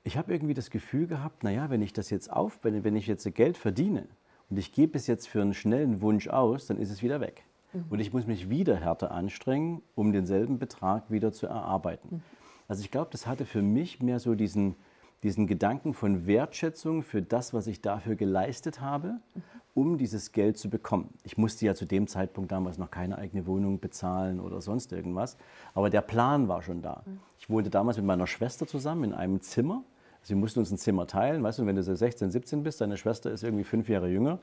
ich 0.09 0.17
habe 0.17 0.33
irgendwie 0.33 0.55
das 0.55 0.71
Gefühl 0.71 1.05
gehabt, 1.05 1.43
naja, 1.43 1.69
wenn 1.69 1.83
ich 1.83 1.93
das 1.93 2.09
jetzt 2.09 2.33
auf, 2.33 2.57
wenn 2.63 2.95
ich 2.95 3.05
jetzt 3.05 3.31
Geld 3.35 3.57
verdiene 3.57 4.07
und 4.49 4.57
ich 4.57 4.71
gebe 4.71 4.97
es 4.97 5.05
jetzt 5.05 5.27
für 5.27 5.39
einen 5.39 5.53
schnellen 5.53 6.01
Wunsch 6.01 6.27
aus, 6.27 6.65
dann 6.65 6.79
ist 6.79 6.89
es 6.89 7.03
wieder 7.03 7.21
weg. 7.21 7.43
Mhm. 7.73 7.85
Und 7.91 7.99
ich 7.99 8.11
muss 8.11 8.25
mich 8.25 8.49
wieder 8.49 8.75
härter 8.75 9.11
anstrengen, 9.11 9.83
um 9.93 10.11
denselben 10.11 10.57
Betrag 10.57 11.11
wieder 11.11 11.31
zu 11.31 11.45
erarbeiten. 11.45 12.15
Mhm. 12.15 12.21
Also 12.67 12.81
ich 12.81 12.89
glaube, 12.89 13.09
das 13.11 13.27
hatte 13.27 13.45
für 13.45 13.61
mich 13.61 14.01
mehr 14.01 14.19
so 14.19 14.33
diesen, 14.33 14.75
diesen 15.21 15.45
Gedanken 15.45 15.93
von 15.93 16.25
Wertschätzung 16.25 17.03
für 17.03 17.21
das, 17.21 17.53
was 17.53 17.67
ich 17.67 17.83
dafür 17.83 18.15
geleistet 18.15 18.81
habe, 18.81 19.19
mhm. 19.35 19.43
um 19.75 19.97
dieses 19.99 20.31
Geld 20.31 20.57
zu 20.57 20.71
bekommen. 20.71 21.13
Ich 21.23 21.37
musste 21.37 21.67
ja 21.67 21.75
zu 21.75 21.85
dem 21.85 22.07
Zeitpunkt 22.07 22.51
damals 22.51 22.79
noch 22.79 22.89
keine 22.89 23.19
eigene 23.19 23.45
Wohnung 23.45 23.79
bezahlen 23.79 24.39
oder 24.39 24.59
sonst 24.59 24.91
irgendwas, 24.91 25.37
aber 25.75 25.91
der 25.91 26.01
Plan 26.01 26.47
war 26.47 26.63
schon 26.63 26.81
da. 26.81 27.03
Mhm. 27.05 27.19
Ich 27.37 27.47
wohnte 27.47 27.69
damals 27.69 27.97
mit 27.97 28.07
meiner 28.07 28.25
Schwester 28.25 28.65
zusammen 28.65 29.03
in 29.03 29.13
einem 29.13 29.41
Zimmer. 29.41 29.83
Sie 30.21 30.35
mussten 30.35 30.59
uns 30.59 30.71
ein 30.71 30.77
Zimmer 30.77 31.07
teilen, 31.07 31.41
weißt 31.43 31.59
du, 31.59 31.65
wenn 31.65 31.75
du 31.75 31.83
so 31.83 31.95
16, 31.95 32.31
17 32.31 32.63
bist, 32.63 32.81
deine 32.81 32.97
Schwester 32.97 33.31
ist 33.31 33.43
irgendwie 33.43 33.63
fünf 33.63 33.89
Jahre 33.89 34.09
jünger, 34.09 34.39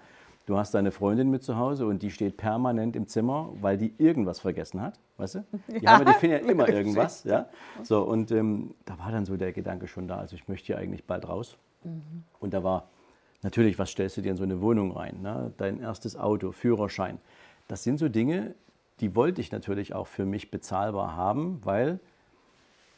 du 0.47 0.57
hast 0.57 0.75
deine 0.75 0.91
Freundin 0.91 1.31
mit 1.31 1.43
zu 1.43 1.57
Hause 1.57 1.87
und 1.87 2.03
die 2.03 2.11
steht 2.11 2.37
permanent 2.37 2.97
im 2.97 3.07
Zimmer, 3.09 3.51
weil 3.61 3.77
die 3.77 3.93
irgendwas 3.99 4.41
vergessen 4.41 4.81
hat, 4.81 4.99
weißt 5.19 5.37
du? 5.37 5.45
Die, 5.69 5.85
ja, 5.85 5.99
haben, 5.99 6.07
die 6.07 6.13
finden 6.15 6.45
ja 6.45 6.51
immer 6.51 6.69
irgendwas, 6.71 7.25
ja. 7.25 7.47
So, 7.83 8.03
und 8.03 8.31
ähm, 8.31 8.75
da 8.85 8.99
war 8.99 9.13
dann 9.13 9.25
so 9.25 9.37
der 9.37 9.53
Gedanke 9.53 9.87
schon 9.87 10.09
da, 10.09 10.19
also 10.19 10.35
ich 10.35 10.49
möchte 10.49 10.67
hier 10.67 10.79
eigentlich 10.79 11.05
bald 11.05 11.29
raus. 11.29 11.57
Mhm. 11.85 12.25
Und 12.41 12.55
da 12.55 12.65
war 12.65 12.89
natürlich, 13.43 13.79
was 13.79 13.91
stellst 13.91 14.17
du 14.17 14.23
dir 14.23 14.31
in 14.31 14.37
so 14.37 14.45
eine 14.45 14.61
Wohnung 14.61 14.93
rein? 14.93 15.21
Ne? 15.23 15.53
Dein 15.57 15.81
erstes 15.81 16.17
Auto, 16.17 16.53
Führerschein. 16.53 17.19
Das 17.69 17.83
sind 17.83 17.99
so 17.99 18.09
Dinge, 18.09 18.55
die 19.01 19.15
wollte 19.15 19.41
ich 19.41 19.53
natürlich 19.53 19.95
auch 19.95 20.07
für 20.07 20.25
mich 20.25 20.51
bezahlbar 20.51 21.17
haben, 21.17 21.61
weil 21.65 22.01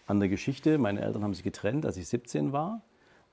an 0.09 0.21
der 0.21 0.29
Geschichte. 0.29 0.79
Meine 0.79 1.03
Eltern 1.03 1.23
haben 1.23 1.35
sich 1.35 1.45
getrennt, 1.45 1.87
als 1.87 1.97
ich 1.97 2.09
17 2.09 2.53
war. 2.53 2.81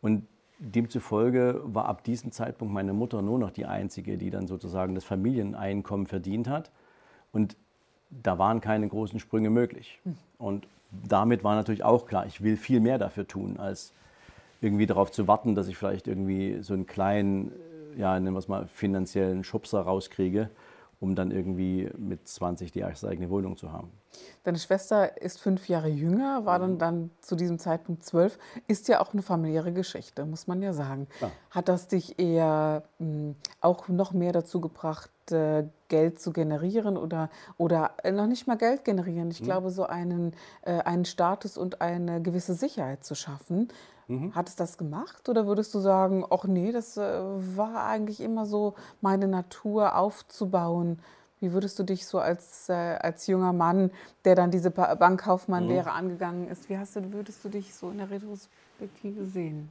Und 0.02 0.28
demzufolge 0.60 1.62
war 1.64 1.88
ab 1.88 2.04
diesem 2.04 2.32
Zeitpunkt 2.32 2.74
meine 2.74 2.94
Mutter 2.94 3.22
nur 3.22 3.40
noch 3.40 3.52
die 3.52 3.66
Einzige, 3.66 4.18
die 4.18 4.30
dann 4.30 4.46
sozusagen 4.46 4.94
das 4.94 5.04
Familieneinkommen 5.04 6.06
verdient 6.06 6.48
hat. 6.48 6.72
Und 7.32 7.56
da 8.10 8.38
waren 8.38 8.62
keine 8.62 8.88
großen 8.88 9.20
Sprünge 9.20 9.50
möglich. 9.50 10.00
Und 10.38 10.68
damit 10.92 11.44
war 11.44 11.56
natürlich 11.56 11.84
auch 11.84 12.06
klar, 12.06 12.26
ich 12.26 12.44
will 12.44 12.58
viel 12.58 12.80
mehr 12.80 12.98
dafür 12.98 13.28
tun, 13.28 13.58
als 13.58 13.94
irgendwie 14.62 14.86
darauf 14.86 15.12
zu 15.12 15.28
warten, 15.28 15.56
dass 15.56 15.68
ich 15.68 15.78
vielleicht 15.78 16.08
irgendwie 16.08 16.62
so 16.62 16.74
einen 16.74 16.86
kleinen, 16.86 17.52
ja, 17.98 18.20
nennen 18.20 18.36
wir 18.36 18.40
es 18.40 18.48
mal, 18.48 18.68
finanziellen 18.68 19.44
Schubser 19.44 19.82
rauskriege 19.82 20.50
um 21.06 21.14
dann 21.14 21.30
irgendwie 21.30 21.88
mit 22.00 22.28
20 22.28 22.72
die 22.72 22.80
erste 22.80 23.08
eigene 23.08 23.30
Wohnung 23.30 23.58
zu 23.58 23.72
haben. 23.72 23.92
Deine 24.44 24.58
Schwester 24.58 25.22
ist 25.22 25.40
fünf 25.40 25.70
Jahre 25.70 25.88
jünger, 25.88 26.46
war 26.46 26.58
dann, 26.58 26.74
mhm. 26.74 26.78
dann 26.80 27.10
zu 27.22 27.36
diesem 27.36 27.60
Zeitpunkt 27.60 28.04
zwölf. 28.04 28.40
Ist 28.68 28.88
ja 28.88 29.02
auch 29.02 29.14
eine 29.14 29.22
familiäre 29.22 29.72
Geschichte, 29.72 30.26
muss 30.26 30.48
man 30.48 30.64
ja 30.64 30.74
sagen. 30.74 31.08
Ja. 31.22 31.30
Hat 31.52 31.70
das 31.70 31.88
dich 31.88 32.18
eher 32.18 32.82
mh, 32.98 33.08
hm, 33.08 33.36
auch 33.62 33.88
noch 33.88 34.14
mehr 34.14 34.32
dazu 34.32 34.62
gebracht, 34.62 35.12
äh, 35.32 35.66
Geld 35.90 36.20
zu 36.20 36.34
generieren 36.34 36.98
oder, 36.98 37.30
oder 37.58 37.92
äh, 38.04 38.12
noch 38.12 38.26
nicht 38.26 38.48
mal 38.48 38.58
Geld 38.58 38.84
generieren? 38.84 39.30
Ich 39.30 39.42
mhm. 39.42 39.46
glaube, 39.46 39.70
so 39.70 39.86
einen, 39.86 40.34
äh, 40.64 40.80
einen 40.80 41.06
Status 41.06 41.56
und 41.56 41.82
eine 41.82 42.20
gewisse 42.20 42.56
Sicherheit 42.56 43.04
zu 43.04 43.14
schaffen. 43.14 43.68
Mhm. 44.08 44.36
Hat 44.36 44.50
es 44.50 44.56
das 44.56 44.78
gemacht 44.78 45.28
oder 45.30 45.48
würdest 45.48 45.74
du 45.74 45.80
sagen, 45.80 46.26
ach 46.30 46.46
nee, 46.46 46.72
das 46.72 46.98
äh, 46.98 47.02
war 47.02 47.86
eigentlich 47.86 48.22
immer 48.22 48.46
so 48.46 48.76
meine 49.02 49.28
Natur 49.28 49.96
aufzubauen? 49.96 51.00
Wie 51.40 51.52
würdest 51.54 51.78
du 51.80 51.84
dich 51.84 52.06
so 52.06 52.20
als, 52.20 52.70
äh, 52.70 52.74
als 52.74 53.28
junger 53.28 53.54
Mann, 53.54 53.92
der 54.24 54.36
dann 54.36 54.52
diese 54.52 54.72
Bankkaufmann-Lehre 54.72 55.90
mhm. 55.90 55.96
angegangen 55.96 56.48
ist, 56.48 56.70
wie 56.70 56.78
hast 56.78 56.96
du, 56.96 57.14
würdest 57.14 57.44
du 57.44 57.50
dich 57.50 57.74
so 57.74 57.90
in 57.90 57.98
der 57.98 58.10
Retrospektive 58.10 59.26
sehen? 59.26 59.70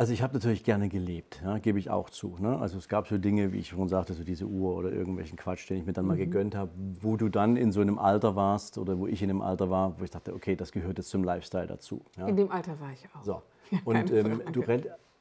Also 0.00 0.12
ich 0.12 0.22
habe 0.22 0.32
natürlich 0.32 0.62
gerne 0.62 0.88
gelebt, 0.88 1.42
ja, 1.44 1.58
gebe 1.58 1.76
ich 1.80 1.90
auch 1.90 2.08
zu. 2.08 2.36
Ne? 2.38 2.56
Also 2.56 2.78
es 2.78 2.88
gab 2.88 3.08
so 3.08 3.18
Dinge, 3.18 3.52
wie 3.52 3.58
ich 3.58 3.68
schon 3.68 3.88
sagte, 3.88 4.14
so 4.14 4.22
diese 4.22 4.46
Uhr 4.46 4.76
oder 4.76 4.92
irgendwelchen 4.92 5.36
Quatsch, 5.36 5.68
den 5.68 5.78
ich 5.78 5.86
mir 5.86 5.92
dann 5.92 6.06
mal 6.06 6.14
mhm. 6.14 6.20
gegönnt 6.20 6.54
habe, 6.54 6.70
wo 7.00 7.16
du 7.16 7.28
dann 7.28 7.56
in 7.56 7.72
so 7.72 7.80
einem 7.80 7.98
Alter 7.98 8.36
warst 8.36 8.78
oder 8.78 8.96
wo 8.96 9.08
ich 9.08 9.22
in 9.24 9.30
einem 9.30 9.42
Alter 9.42 9.70
war, 9.70 9.98
wo 9.98 10.04
ich 10.04 10.10
dachte, 10.12 10.34
okay, 10.34 10.54
das 10.54 10.70
gehört 10.70 10.98
jetzt 10.98 11.10
zum 11.10 11.24
Lifestyle 11.24 11.66
dazu. 11.66 12.04
Ja? 12.16 12.28
In 12.28 12.36
dem 12.36 12.52
Alter 12.52 12.78
war 12.78 12.92
ich 12.92 13.04
auch. 13.12 13.24
So. 13.24 13.42
Und 13.84 14.12
ähm, 14.12 14.40
du, 14.52 14.62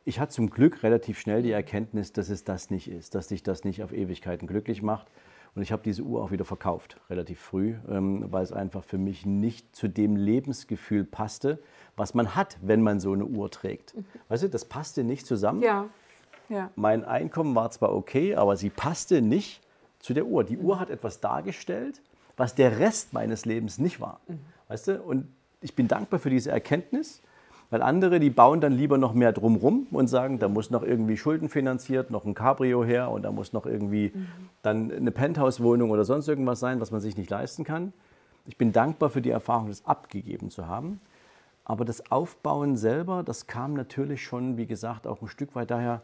ich 0.06 0.20
hatte 0.20 0.34
zum 0.34 0.52
Glück 0.52 0.84
relativ 0.84 1.20
schnell 1.20 1.42
die 1.42 1.52
Erkenntnis, 1.52 2.14
dass 2.14 2.30
es 2.30 2.44
das 2.44 2.70
nicht 2.70 2.88
ist, 2.88 3.16
dass 3.16 3.30
dich 3.30 3.42
das 3.42 3.64
nicht 3.64 3.82
auf 3.82 3.92
Ewigkeiten 3.92 4.48
glücklich 4.48 4.84
macht. 4.84 5.08
Und 5.58 5.64
ich 5.64 5.72
habe 5.72 5.82
diese 5.82 6.04
Uhr 6.04 6.22
auch 6.22 6.30
wieder 6.30 6.46
verkauft, 6.46 6.98
relativ 7.10 7.40
früh, 7.40 7.74
ähm, 7.90 8.26
weil 8.30 8.44
es 8.44 8.52
einfach 8.52 8.84
für 8.84 9.00
mich 9.00 9.26
nicht 9.26 9.76
zu 9.76 9.88
dem 9.88 10.16
Lebensgefühl 10.16 11.04
passte, 11.04 11.58
was 11.96 12.14
man 12.14 12.36
hat, 12.36 12.60
wenn 12.62 12.84
man 12.84 13.00
so 13.00 13.12
eine 13.12 13.26
Uhr 13.26 13.50
trägt. 13.50 13.96
Weißt 14.30 14.44
du, 14.44 14.50
das 14.50 14.66
passte 14.66 15.04
nicht 15.04 15.26
zusammen. 15.26 15.64
Ja. 15.64 15.90
ja. 16.48 16.70
Mein 16.76 17.04
Einkommen 17.04 17.56
war 17.56 17.72
zwar 17.72 17.96
okay, 17.96 18.36
aber 18.36 18.56
sie 18.56 18.70
passte 18.70 19.24
nicht 19.24 19.64
zu 19.98 20.14
der 20.14 20.28
Uhr. 20.28 20.44
Die 20.44 20.60
Uhr 20.60 20.80
hat 20.80 20.92
etwas 20.92 21.22
dargestellt, 21.22 22.04
was 22.36 22.54
der 22.54 22.78
Rest 22.78 23.14
meines 23.14 23.46
Lebens 23.46 23.80
nicht 23.80 24.00
war. 24.00 24.22
Mhm. 24.28 24.40
Weißt 24.68 24.90
du? 24.90 25.02
Und 25.02 25.28
ich 25.62 25.74
bin 25.74 25.88
dankbar 25.88 26.20
für 26.20 26.30
diese 26.30 26.52
Erkenntnis. 26.52 27.20
Weil 27.70 27.82
andere, 27.82 28.20
die 28.20 28.30
bauen 28.30 28.62
dann 28.62 28.72
lieber 28.72 28.98
noch 28.98 29.14
mehr 29.14 29.34
drumrum 29.34 29.88
und 29.92 30.08
sagen, 30.08 30.40
da 30.40 30.48
muss 30.48 30.70
noch 30.70 30.84
irgendwie 30.84 31.18
schuldenfinanziert, 31.18 32.12
noch 32.12 32.24
ein 32.24 32.34
Cabrio 32.34 32.84
her 32.86 33.12
und 33.12 33.24
da 33.24 33.32
muss 33.32 33.52
noch 33.52 33.66
irgendwie 33.66 34.12
mhm. 34.14 34.28
dann 34.62 34.92
eine 34.92 35.12
Penthouse-Wohnung 35.12 35.92
oder 35.92 36.06
sonst 36.06 36.30
irgendwas 36.30 36.60
sein, 36.60 36.80
was 36.80 36.92
man 36.92 37.02
sich 37.02 37.18
nicht 37.18 37.30
leisten 37.30 37.66
kann. 37.66 37.92
Ich 38.46 38.58
bin 38.58 38.72
dankbar 38.72 39.10
für 39.10 39.22
die 39.22 39.32
Erfahrung, 39.32 39.68
das 39.68 39.86
abgegeben 39.86 40.50
zu 40.50 40.68
haben. 40.68 41.02
Aber 41.66 41.84
das 41.84 42.10
Aufbauen 42.10 42.78
selber, 42.78 43.24
das 43.24 43.46
kam 43.48 43.74
natürlich 43.74 44.24
schon, 44.24 44.56
wie 44.56 44.68
gesagt, 44.68 45.06
auch 45.06 45.22
ein 45.22 45.28
Stück 45.28 45.54
weit 45.54 45.70
daher, 45.70 46.02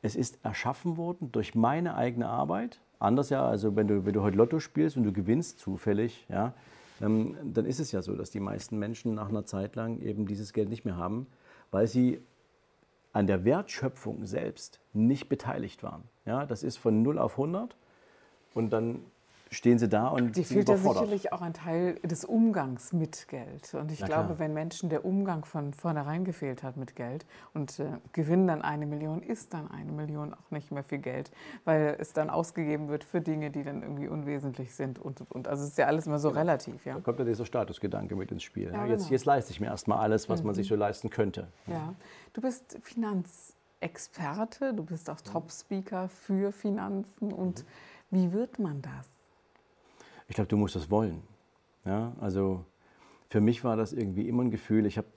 es 0.00 0.16
ist 0.16 0.38
erschaffen 0.42 0.96
worden 0.96 1.30
durch 1.30 1.54
meine 1.54 1.94
eigene 1.94 2.26
Arbeit. 2.26 2.80
Anders 2.98 3.28
ja, 3.28 3.46
also 3.46 3.76
wenn 3.76 3.86
du, 3.86 4.06
wenn 4.06 4.14
du 4.14 4.22
heute 4.22 4.38
Lotto 4.38 4.58
spielst 4.58 4.96
und 4.96 5.04
du 5.04 5.12
gewinnst 5.12 5.58
zufällig, 5.58 6.24
ja, 6.30 6.54
ähm, 7.00 7.36
dann 7.44 7.64
ist 7.66 7.80
es 7.80 7.92
ja 7.92 8.02
so, 8.02 8.14
dass 8.14 8.30
die 8.30 8.40
meisten 8.40 8.78
Menschen 8.78 9.14
nach 9.14 9.28
einer 9.28 9.44
Zeit 9.44 9.76
lang 9.76 10.00
eben 10.00 10.26
dieses 10.26 10.52
Geld 10.52 10.68
nicht 10.68 10.84
mehr 10.84 10.96
haben, 10.96 11.26
weil 11.70 11.86
sie 11.86 12.20
an 13.12 13.26
der 13.26 13.44
Wertschöpfung 13.44 14.26
selbst 14.26 14.80
nicht 14.92 15.28
beteiligt 15.28 15.82
waren. 15.82 16.04
Ja, 16.24 16.46
das 16.46 16.62
ist 16.62 16.76
von 16.76 17.02
0 17.02 17.18
auf 17.18 17.32
100 17.32 17.76
und 18.54 18.70
dann 18.70 19.00
stehen 19.50 19.78
sie 19.78 19.88
da 19.88 20.08
und 20.08 20.36
Die 20.36 20.44
fehlt 20.44 20.68
ja 20.68 20.76
sicherlich 20.76 21.32
auch 21.32 21.42
ein 21.42 21.52
Teil 21.52 21.94
des 21.96 22.24
Umgangs 22.24 22.92
mit 22.92 23.26
Geld. 23.26 23.74
Und 23.74 23.90
ich 23.90 24.00
Na 24.00 24.06
glaube, 24.06 24.26
klar. 24.26 24.38
wenn 24.38 24.54
Menschen 24.54 24.90
der 24.90 25.04
Umgang 25.04 25.44
von 25.44 25.72
vornherein 25.72 26.24
gefehlt 26.24 26.62
hat 26.62 26.76
mit 26.76 26.94
Geld 26.94 27.26
und 27.52 27.80
äh, 27.80 27.86
gewinnen 28.12 28.46
dann 28.46 28.62
eine 28.62 28.86
Million, 28.86 29.22
ist 29.22 29.52
dann 29.52 29.68
eine 29.68 29.90
Million 29.90 30.34
auch 30.34 30.50
nicht 30.52 30.70
mehr 30.70 30.84
viel 30.84 30.98
Geld, 30.98 31.32
weil 31.64 31.96
es 31.98 32.12
dann 32.12 32.30
ausgegeben 32.30 32.88
wird 32.88 33.02
für 33.02 33.20
Dinge, 33.20 33.50
die 33.50 33.64
dann 33.64 33.82
irgendwie 33.82 34.06
unwesentlich 34.06 34.72
sind 34.74 35.00
und 35.00 35.20
und. 35.30 35.48
Also 35.48 35.64
es 35.64 35.70
ist 35.70 35.78
ja 35.78 35.86
alles 35.86 36.06
immer 36.06 36.20
so 36.20 36.28
genau. 36.28 36.40
relativ. 36.40 36.84
Ja? 36.86 36.94
Da 36.94 37.00
kommt 37.00 37.18
ja 37.18 37.24
dieser 37.24 37.44
Statusgedanke 37.44 38.14
mit 38.14 38.30
ins 38.30 38.44
Spiel. 38.44 38.70
Ja, 38.72 38.86
jetzt, 38.86 39.02
genau. 39.02 39.12
jetzt 39.12 39.24
leiste 39.24 39.50
ich 39.52 39.60
mir 39.60 39.66
erstmal 39.66 39.98
alles, 39.98 40.28
was 40.28 40.40
mhm. 40.40 40.46
man 40.46 40.54
sich 40.54 40.68
so 40.68 40.76
leisten 40.76 41.10
könnte. 41.10 41.48
Ja. 41.66 41.94
Du 42.34 42.40
bist 42.40 42.78
Finanzexperte, 42.82 44.74
du 44.74 44.84
bist 44.84 45.10
auch 45.10 45.18
mhm. 45.18 45.32
Top-Speaker 45.32 46.08
für 46.08 46.52
Finanzen 46.52 47.32
und 47.32 47.64
mhm. 47.64 48.16
wie 48.16 48.32
wird 48.32 48.60
man 48.60 48.80
das? 48.80 49.19
Ich 50.30 50.36
glaube, 50.36 50.46
du 50.46 50.56
musst 50.56 50.76
das 50.76 50.92
wollen. 50.92 51.22
Ja, 51.84 52.12
also 52.20 52.64
für 53.28 53.40
mich 53.40 53.64
war 53.64 53.76
das 53.76 53.92
irgendwie 53.92 54.28
immer 54.28 54.44
ein 54.44 54.52
Gefühl, 54.52 54.86
ich 54.86 54.96
habe 54.96 55.08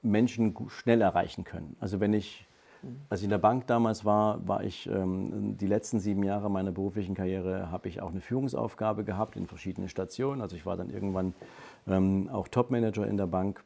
Menschen 0.00 0.56
schnell 0.68 1.02
erreichen 1.02 1.44
können. 1.44 1.76
Also 1.78 2.00
wenn 2.00 2.14
ich, 2.14 2.46
als 3.10 3.20
ich 3.20 3.24
in 3.24 3.30
der 3.30 3.36
Bank 3.36 3.66
damals 3.66 4.06
war, 4.06 4.48
war 4.48 4.64
ich 4.64 4.88
ähm, 4.88 5.58
die 5.58 5.66
letzten 5.66 6.00
sieben 6.00 6.22
Jahre 6.22 6.50
meiner 6.50 6.72
beruflichen 6.72 7.14
Karriere, 7.14 7.70
habe 7.70 7.88
ich 7.88 8.00
auch 8.00 8.12
eine 8.12 8.22
Führungsaufgabe 8.22 9.04
gehabt 9.04 9.36
in 9.36 9.46
verschiedenen 9.46 9.90
Stationen. 9.90 10.40
Also 10.40 10.56
ich 10.56 10.64
war 10.64 10.78
dann 10.78 10.88
irgendwann 10.88 11.34
ähm, 11.86 12.30
auch 12.32 12.48
Topmanager 12.48 13.06
in 13.06 13.18
der 13.18 13.26
Bank. 13.26 13.62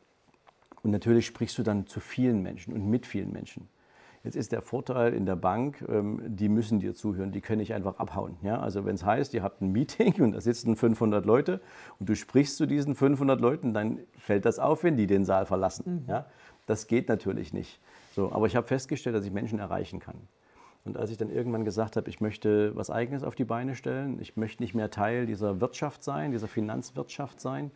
Und 0.83 0.91
natürlich 0.91 1.27
sprichst 1.27 1.57
du 1.57 1.63
dann 1.63 1.87
zu 1.87 2.01
vielen 2.01 2.43
Menschen 2.43 2.75
und 2.75 2.91
mit 2.91 3.07
vielen 3.07 3.33
Menschen. 3.33 3.69
Jetzt 4.25 4.37
ist 4.37 4.53
der 4.53 4.63
Vorteil 4.63 5.13
in 5.13 5.27
der 5.27 5.37
Bank, 5.37 5.85
ähm, 5.87 6.21
die 6.25 6.49
müssen 6.49 6.81
dir 6.81 6.95
zuhören, 6.95 7.31
die 7.31 7.43
können 7.43 7.59
nicht 7.59 7.75
einfach 7.75 7.99
abhauen. 7.99 8.39
Ja? 8.43 8.59
Also 8.59 8.87
wenn 8.87 8.95
es 8.95 9.05
heißt, 9.05 9.35
ihr 9.35 9.43
habt 9.43 9.61
ein 9.61 9.71
Meeting 9.71 10.15
und 10.23 10.33
da 10.33 10.41
sitzen 10.41 10.77
500 10.77 11.27
Leute 11.27 11.61
und 12.01 12.09
du 12.09 12.17
sprichst 12.17 12.57
zu 12.57 12.67
diesen 12.67 12.95
500 12.95 13.39
Leuten, 13.39 13.75
dann 13.75 13.99
fällt 14.17 14.47
das 14.47 14.59
auf, 14.59 14.83
wenn 14.83 14.97
die 14.97 15.07
den 15.07 15.27
Saal 15.27 15.45
verlassen. 15.45 16.05
Mhm. 16.05 16.11
Ja? 16.11 16.27
Das 16.65 16.87
geht 16.87 17.09
natürlich 17.09 17.53
nicht. 17.53 17.81
So, 18.15 18.33
aber 18.33 18.47
ich 18.47 18.57
habe 18.57 18.67
festgestellt, 18.67 19.15
dass 19.15 19.27
ich 19.27 19.33
Menschen 19.33 19.59
erreichen 19.59 20.01
kann. 20.01 20.17
Und 20.85 20.97
als 20.97 21.11
ich 21.11 21.19
dann 21.19 21.31
irgendwann 21.31 21.65
gesagt 21.65 21.97
habe, 21.97 22.09
ich 22.09 22.21
möchte 22.21 22.75
was 22.77 22.91
Eigenes 22.91 23.25
auf 23.25 23.35
die 23.35 23.45
Beine 23.45 23.75
stellen, 23.75 24.19
ich 24.21 24.37
möchte 24.37 24.63
nicht 24.63 24.75
mehr 24.75 24.91
Teil 24.91 25.27
dieser 25.27 25.61
Wirtschaft 25.61 26.03
sein, 26.03 26.31
dieser 26.31 26.49
Finanzwirtschaft 26.49 27.41
sein, 27.41 27.71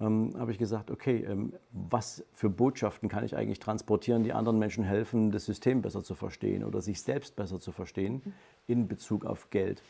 ähm, 0.00 0.32
habe 0.38 0.50
ich 0.50 0.58
gesagt, 0.58 0.90
okay, 0.90 1.24
ähm, 1.28 1.52
was 1.72 2.24
für 2.32 2.48
Botschaften 2.48 3.08
kann 3.08 3.24
ich 3.24 3.36
eigentlich 3.36 3.58
transportieren, 3.58 4.24
die 4.24 4.32
anderen 4.32 4.58
Menschen 4.58 4.82
helfen, 4.82 5.30
das 5.30 5.44
System 5.44 5.82
besser 5.82 6.02
zu 6.02 6.14
verstehen 6.14 6.64
oder 6.64 6.80
sich 6.80 7.02
selbst 7.02 7.36
besser 7.36 7.60
zu 7.60 7.70
verstehen 7.70 8.22
in 8.66 8.88
Bezug 8.88 9.24
auf 9.24 9.50
Geld. 9.50 9.82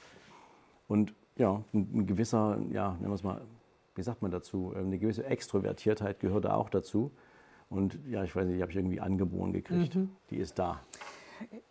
Und 0.88 1.14
ja, 1.36 1.62
ein, 1.72 1.88
ein 1.94 2.06
gewisser, 2.06 2.58
ja, 2.72 2.92
nennen 2.94 3.10
wir 3.10 3.14
es 3.14 3.22
mal, 3.22 3.40
wie 3.94 4.02
sagt 4.02 4.22
man 4.22 4.30
dazu, 4.30 4.72
ähm, 4.76 4.86
eine 4.86 4.98
gewisse 4.98 5.24
Extrovertiertheit 5.24 6.20
gehört 6.20 6.44
da 6.44 6.54
auch 6.54 6.70
dazu. 6.70 7.12
Und 7.68 7.98
ja, 8.10 8.24
ich 8.24 8.34
weiß 8.34 8.46
nicht, 8.46 8.58
die 8.58 8.62
habe 8.62 8.72
ich 8.72 8.76
irgendwie 8.76 9.00
angeboren 9.00 9.52
gekriegt. 9.52 9.94
Mhm. 9.94 10.10
Die 10.30 10.38
ist 10.38 10.58
da. 10.58 10.80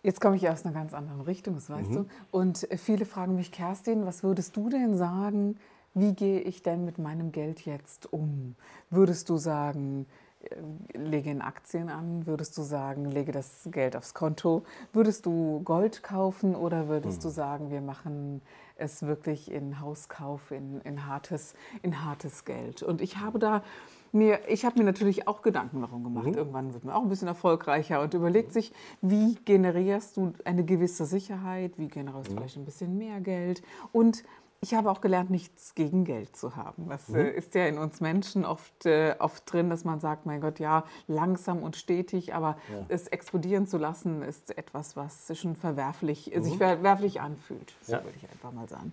Jetzt 0.01 0.21
komme 0.21 0.37
ich 0.37 0.49
aus 0.49 0.65
einer 0.65 0.73
ganz 0.73 0.93
anderen 0.93 1.21
Richtung, 1.21 1.55
das 1.55 1.69
weißt 1.69 1.91
mhm. 1.91 1.95
du. 1.95 2.05
Und 2.31 2.67
viele 2.77 3.05
fragen 3.05 3.35
mich, 3.35 3.51
Kerstin, 3.51 4.05
was 4.05 4.23
würdest 4.23 4.55
du 4.55 4.69
denn 4.69 4.95
sagen, 4.95 5.57
wie 5.93 6.13
gehe 6.13 6.39
ich 6.41 6.63
denn 6.63 6.85
mit 6.85 6.97
meinem 6.97 7.31
Geld 7.31 7.65
jetzt 7.65 8.11
um? 8.11 8.55
Würdest 8.89 9.29
du 9.29 9.37
sagen, 9.37 10.05
äh, 10.41 10.97
lege 10.97 11.29
in 11.29 11.41
Aktien 11.41 11.89
an? 11.89 12.25
Würdest 12.25 12.57
du 12.57 12.61
sagen, 12.61 13.05
lege 13.05 13.31
das 13.31 13.67
Geld 13.71 13.95
aufs 13.95 14.13
Konto? 14.13 14.63
Würdest 14.93 15.25
du 15.25 15.61
Gold 15.63 16.03
kaufen 16.03 16.55
oder 16.55 16.87
würdest 16.87 17.17
hm. 17.17 17.21
du 17.23 17.29
sagen, 17.29 17.71
wir 17.71 17.81
machen 17.81 18.41
es 18.75 19.03
wirklich 19.03 19.51
in 19.51 19.79
Hauskauf, 19.81 20.51
in, 20.51 20.81
in, 20.81 21.05
hartes, 21.05 21.53
in 21.81 22.05
hartes 22.05 22.45
Geld? 22.45 22.83
Und 22.83 23.01
ich 23.01 23.17
habe 23.17 23.39
da 23.39 23.63
mir, 24.11 24.39
ich 24.47 24.65
habe 24.65 24.79
mir 24.79 24.85
natürlich 24.85 25.27
auch 25.27 25.41
Gedanken 25.41 25.81
darum 25.81 26.03
gemacht. 26.03 26.27
Mhm. 26.27 26.33
Irgendwann 26.33 26.73
wird 26.73 26.83
man 26.83 26.95
auch 26.95 27.03
ein 27.03 27.09
bisschen 27.09 27.27
erfolgreicher 27.27 28.01
und 28.01 28.13
überlegt 28.13 28.53
sich, 28.53 28.71
wie 29.01 29.35
generierst 29.45 30.17
du 30.17 30.33
eine 30.45 30.63
gewisse 30.63 31.05
Sicherheit, 31.05 31.73
wie 31.77 31.87
generierst 31.87 32.29
du 32.29 32.33
mhm. 32.33 32.37
vielleicht 32.37 32.57
ein 32.57 32.65
bisschen 32.65 32.97
mehr 32.97 33.19
Geld 33.21 33.61
und 33.91 34.23
ich 34.61 34.73
habe 34.73 34.91
auch 34.91 34.99
gelernt, 34.99 35.29
nichts 35.29 35.73
gegen 35.73 36.03
Geld 36.03 36.35
zu 36.35 36.55
haben. 36.55 36.89
Das 36.89 37.07
mhm. 37.07 37.15
Äh, 37.15 37.29
ist 37.31 37.55
ja 37.55 37.65
in 37.65 37.77
uns 37.77 38.01
Menschen 38.01 38.45
oft, 38.45 38.85
äh, 38.85 39.15
oft 39.19 39.51
drin, 39.51 39.69
dass 39.69 39.85
man 39.85 39.99
sagt, 39.99 40.25
mein 40.25 40.41
Gott, 40.41 40.59
ja, 40.59 40.83
langsam 41.07 41.63
und 41.63 41.77
stetig, 41.77 42.33
aber 42.33 42.57
ja. 42.71 42.85
es 42.89 43.07
explodieren 43.07 43.67
zu 43.67 43.77
lassen, 43.77 44.21
ist 44.21 44.57
etwas, 44.57 44.97
was 44.97 45.31
schon 45.37 45.55
verwerflich, 45.55 46.31
mhm. 46.35 46.43
sich 46.43 46.57
verwerflich 46.57 47.21
anfühlt. 47.21 47.73
So 47.81 47.93
ja. 47.93 48.03
würde 48.03 48.17
ich 48.17 48.29
einfach 48.29 48.51
mal 48.51 48.67
sagen. 48.67 48.91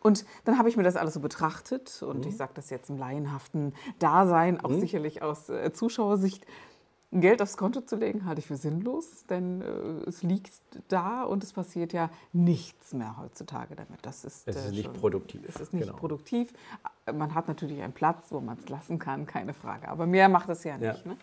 Und 0.00 0.24
dann 0.44 0.58
habe 0.58 0.68
ich 0.68 0.76
mir 0.76 0.84
das 0.84 0.96
alles 0.96 1.14
so 1.14 1.20
betrachtet 1.20 2.02
und 2.02 2.24
mhm. 2.24 2.28
ich 2.28 2.36
sage 2.36 2.52
das 2.54 2.70
jetzt 2.70 2.88
im 2.88 2.98
laienhaften 2.98 3.74
Dasein, 3.98 4.60
auch 4.60 4.70
mhm. 4.70 4.80
sicherlich 4.80 5.22
aus 5.22 5.48
äh, 5.48 5.72
Zuschauersicht. 5.72 6.46
Geld 7.10 7.40
aufs 7.40 7.56
Konto 7.56 7.80
zu 7.80 7.96
legen, 7.96 8.26
halte 8.26 8.40
ich 8.40 8.46
für 8.46 8.56
sinnlos, 8.56 9.24
denn 9.26 9.62
äh, 9.62 10.08
es 10.08 10.22
liegt 10.22 10.52
da 10.88 11.22
und 11.22 11.42
es 11.42 11.54
passiert 11.54 11.94
ja 11.94 12.10
nichts 12.34 12.92
mehr 12.92 13.16
heutzutage 13.18 13.76
damit. 13.76 14.00
Das 14.02 14.24
ist, 14.24 14.46
es 14.46 14.56
ist 14.56 14.66
äh, 14.66 14.70
nicht 14.70 14.84
schon, 14.84 14.92
produktiv. 14.92 15.40
Es 15.48 15.58
ist 15.58 15.72
nicht 15.72 15.86
genau. 15.86 15.96
produktiv. 15.96 16.52
Man 17.12 17.34
hat 17.34 17.48
natürlich 17.48 17.80
einen 17.80 17.94
Platz, 17.94 18.30
wo 18.30 18.40
man 18.40 18.58
es 18.58 18.68
lassen 18.68 18.98
kann, 18.98 19.24
keine 19.24 19.54
Frage. 19.54 19.88
Aber 19.88 20.06
mehr 20.06 20.28
macht 20.28 20.50
es 20.50 20.64
ja 20.64 20.76
nicht. 20.76 21.04
Ja. 21.06 21.12
Ne? 21.12 21.16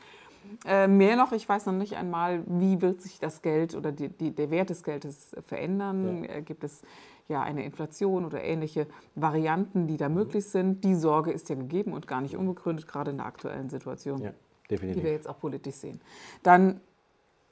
Äh, 0.66 0.88
mehr 0.88 1.16
noch, 1.18 1.32
ich 1.32 1.48
weiß 1.48 1.68
noch 1.68 1.74
nicht 1.74 1.96
einmal, 1.96 2.44
wie 2.48 2.82
wird 2.82 3.02
sich 3.02 3.20
das 3.20 3.44
Geld 3.44 3.76
oder 3.76 3.92
die, 3.92 4.10
die, 4.10 4.32
der 4.32 4.50
Wert 4.50 4.72
des 4.72 4.84
Geldes 4.84 5.36
verändern. 5.46 6.24
Ja. 6.24 6.36
Äh, 6.36 6.42
gibt 6.42 6.64
es 6.64 6.82
ja 7.28 7.44
eine 7.44 7.64
Inflation 7.64 8.26
oder 8.26 8.44
ähnliche 8.44 8.88
Varianten, 9.14 9.86
die 9.86 9.98
da 9.98 10.10
mhm. 10.10 10.16
möglich 10.16 10.46
sind? 10.46 10.84
Die 10.84 10.96
Sorge 10.96 11.32
ist 11.32 11.50
ja 11.50 11.56
gegeben 11.56 11.94
und 11.94 12.08
gar 12.08 12.22
nicht 12.22 12.36
unbegründet, 12.36 12.88
gerade 12.88 13.12
in 13.12 13.18
der 13.18 13.28
aktuellen 13.28 13.70
Situation. 13.70 14.22
Ja. 14.22 14.34
Definitiv. 14.70 15.02
die 15.02 15.06
wir 15.06 15.14
jetzt 15.14 15.30
auch 15.30 15.40
politisch 15.40 15.76
sehen. 15.76 16.02
Dann 16.44 16.82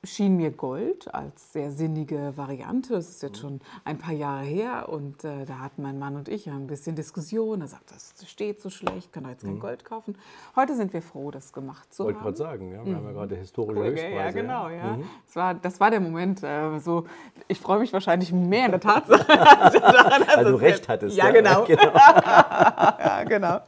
schien 0.05 0.35
mir 0.35 0.51
Gold 0.51 1.13
als 1.13 1.53
sehr 1.53 1.71
sinnige 1.71 2.33
Variante. 2.35 2.93
Das 2.93 3.09
ist 3.09 3.23
jetzt 3.23 3.39
schon 3.39 3.61
ein 3.85 3.97
paar 3.97 4.13
Jahre 4.13 4.43
her 4.43 4.89
und 4.89 5.23
äh, 5.23 5.45
da 5.45 5.59
hatten 5.59 5.81
mein 5.81 5.97
Mann 5.97 6.17
und 6.17 6.27
ich 6.27 6.49
ein 6.49 6.67
bisschen 6.67 6.95
Diskussion. 6.95 7.61
Er 7.61 7.67
sagt, 7.67 7.91
das 7.91 8.13
steht 8.29 8.61
so 8.61 8.69
schlecht, 8.69 9.13
kann 9.13 9.23
er 9.23 9.31
jetzt 9.31 9.45
kein 9.45 9.55
mhm. 9.55 9.59
Gold 9.61 9.85
kaufen. 9.85 10.17
Heute 10.55 10.75
sind 10.75 10.91
wir 10.91 11.01
froh, 11.01 11.31
das 11.31 11.53
gemacht 11.53 11.93
zu 11.93 12.03
Wollte 12.03 12.19
haben. 12.19 12.25
Wollte 12.25 12.43
gerade 12.43 12.51
sagen, 12.51 12.71
ja, 12.71 12.85
wir 12.85 12.91
mhm. 12.91 12.95
haben 12.97 13.05
ja 13.05 13.11
mhm. 13.11 13.15
gerade 13.15 13.35
historische 13.35 13.79
cool, 13.79 13.87
Höchstpreise. 13.87 14.15
Ja, 14.15 14.31
genau. 14.31 14.69
Ja. 14.69 14.97
Mhm. 14.97 15.03
Das, 15.25 15.35
war, 15.35 15.53
das 15.53 15.79
war 15.79 15.91
der 15.91 15.99
Moment. 16.01 16.43
Äh, 16.43 16.79
so, 16.79 17.05
ich 17.47 17.59
freue 17.59 17.79
mich 17.79 17.93
wahrscheinlich 17.93 18.33
mehr 18.33 18.65
in 18.65 18.71
der 18.71 18.81
Tatsache. 18.81 19.25
daran, 19.27 20.23
Weil 20.35 20.45
du 20.45 20.55
recht 20.55 20.89
hattest. 20.89 21.15
Ja, 21.15 21.31
genau. 21.31 21.63
genau. 21.65 21.93
ja, 21.93 23.23
genau. 23.23 23.59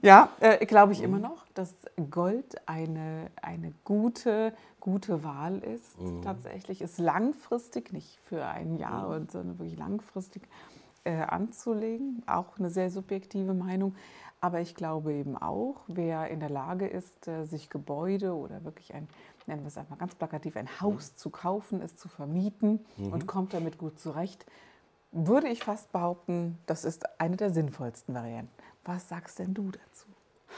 Ja, 0.00 0.28
äh, 0.40 0.64
glaube 0.64 0.92
ich 0.92 1.00
mhm. 1.00 1.04
immer 1.06 1.18
noch, 1.18 1.41
dass 1.54 1.74
Gold 2.10 2.56
eine, 2.66 3.30
eine 3.40 3.72
gute, 3.84 4.54
gute 4.80 5.22
Wahl 5.22 5.58
ist. 5.58 6.00
Mhm. 6.00 6.22
Tatsächlich 6.22 6.82
ist 6.82 6.98
langfristig, 6.98 7.92
nicht 7.92 8.18
für 8.20 8.46
ein 8.46 8.76
Jahr, 8.76 9.18
mhm. 9.18 9.28
sondern 9.28 9.58
wirklich 9.58 9.78
langfristig 9.78 10.42
äh, 11.04 11.22
anzulegen. 11.22 12.22
Auch 12.26 12.58
eine 12.58 12.70
sehr 12.70 12.90
subjektive 12.90 13.54
Meinung. 13.54 13.94
Aber 14.40 14.60
ich 14.60 14.74
glaube 14.74 15.12
eben 15.12 15.36
auch, 15.36 15.82
wer 15.86 16.28
in 16.28 16.40
der 16.40 16.50
Lage 16.50 16.88
ist, 16.88 17.28
äh, 17.28 17.44
sich 17.44 17.70
Gebäude 17.70 18.34
oder 18.34 18.64
wirklich 18.64 18.92
ein, 18.92 19.08
nennen 19.46 19.62
wir 19.62 19.68
es 19.68 19.78
einfach 19.78 19.98
ganz 19.98 20.16
plakativ, 20.16 20.56
ein 20.56 20.80
Haus 20.80 21.12
mhm. 21.12 21.16
zu 21.16 21.30
kaufen, 21.30 21.80
es 21.80 21.96
zu 21.96 22.08
vermieten 22.08 22.84
mhm. 22.96 23.12
und 23.12 23.26
kommt 23.28 23.54
damit 23.54 23.78
gut 23.78 24.00
zurecht, 24.00 24.44
würde 25.12 25.48
ich 25.48 25.62
fast 25.62 25.92
behaupten, 25.92 26.58
das 26.66 26.84
ist 26.84 27.20
eine 27.20 27.36
der 27.36 27.50
sinnvollsten 27.50 28.14
Varianten. 28.14 28.52
Was 28.84 29.08
sagst 29.08 29.38
denn 29.38 29.54
du 29.54 29.70
dazu? 29.70 30.11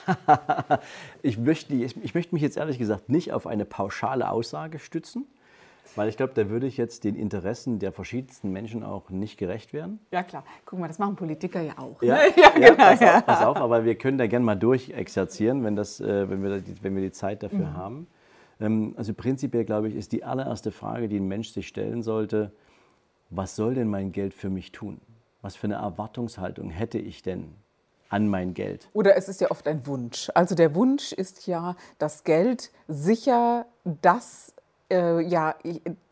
ich, 1.22 1.38
möchte, 1.38 1.74
ich, 1.74 2.14
möchte 2.14 2.34
mich 2.34 2.42
jetzt 2.42 2.56
ehrlich 2.56 2.78
gesagt 2.78 3.08
nicht 3.08 3.32
auf 3.32 3.46
eine 3.46 3.64
pauschale 3.64 4.30
Aussage 4.30 4.78
stützen. 4.78 5.26
Weil 5.96 6.08
ich 6.08 6.16
glaube, 6.16 6.32
da 6.34 6.48
würde 6.48 6.66
ich 6.66 6.76
jetzt 6.76 7.04
den 7.04 7.14
Interessen 7.14 7.78
der 7.78 7.92
verschiedensten 7.92 8.50
Menschen 8.50 8.82
auch 8.82 9.10
nicht 9.10 9.38
gerecht 9.38 9.72
werden. 9.72 10.00
Ja, 10.10 10.22
klar. 10.22 10.44
Guck 10.64 10.80
mal, 10.80 10.88
das 10.88 10.98
machen 10.98 11.14
Politiker 11.14 11.60
ja 11.60 11.78
auch. 11.78 12.02
Ja, 12.02 12.14
ne? 12.16 12.20
ja, 12.36 12.50
genau, 12.50 12.74
pass, 12.74 13.02
auf, 13.02 13.26
pass 13.26 13.42
auf, 13.44 13.56
aber 13.58 13.84
wir 13.84 13.94
können 13.94 14.18
da 14.18 14.26
gerne 14.26 14.44
mal 14.44 14.56
durchexerzieren, 14.56 15.62
wenn, 15.62 15.76
das, 15.76 16.00
äh, 16.00 16.28
wenn, 16.28 16.42
wir, 16.42 16.60
die, 16.60 16.82
wenn 16.82 16.96
wir 16.96 17.02
die 17.02 17.12
Zeit 17.12 17.42
dafür 17.42 17.66
mhm. 17.66 17.76
haben. 17.76 18.06
Ähm, 18.60 18.94
also 18.96 19.14
prinzipiell, 19.14 19.64
glaube 19.64 19.88
ich, 19.88 19.94
ist 19.94 20.12
die 20.12 20.24
allererste 20.24 20.72
Frage, 20.72 21.08
die 21.08 21.18
ein 21.18 21.28
Mensch 21.28 21.50
sich 21.50 21.68
stellen 21.68 22.02
sollte, 22.02 22.50
was 23.30 23.54
soll 23.54 23.74
denn 23.74 23.88
mein 23.88 24.10
Geld 24.10 24.34
für 24.34 24.50
mich 24.50 24.72
tun? 24.72 25.00
Was 25.42 25.54
für 25.54 25.66
eine 25.66 25.74
Erwartungshaltung 25.74 26.70
hätte 26.70 26.98
ich 26.98 27.22
denn 27.22 27.52
an 28.08 28.28
mein 28.28 28.54
Geld? 28.54 28.88
Oder 28.92 29.16
es 29.16 29.28
ist 29.28 29.40
ja 29.40 29.50
oft 29.50 29.66
ein 29.66 29.86
Wunsch. 29.86 30.30
Also 30.34 30.54
der 30.54 30.74
Wunsch 30.74 31.12
ist 31.12 31.46
ja, 31.46 31.76
dass 31.98 32.24
Geld 32.24 32.70
sicher 32.88 33.66
das 33.84 34.54
äh, 34.90 35.20
ja, 35.22 35.54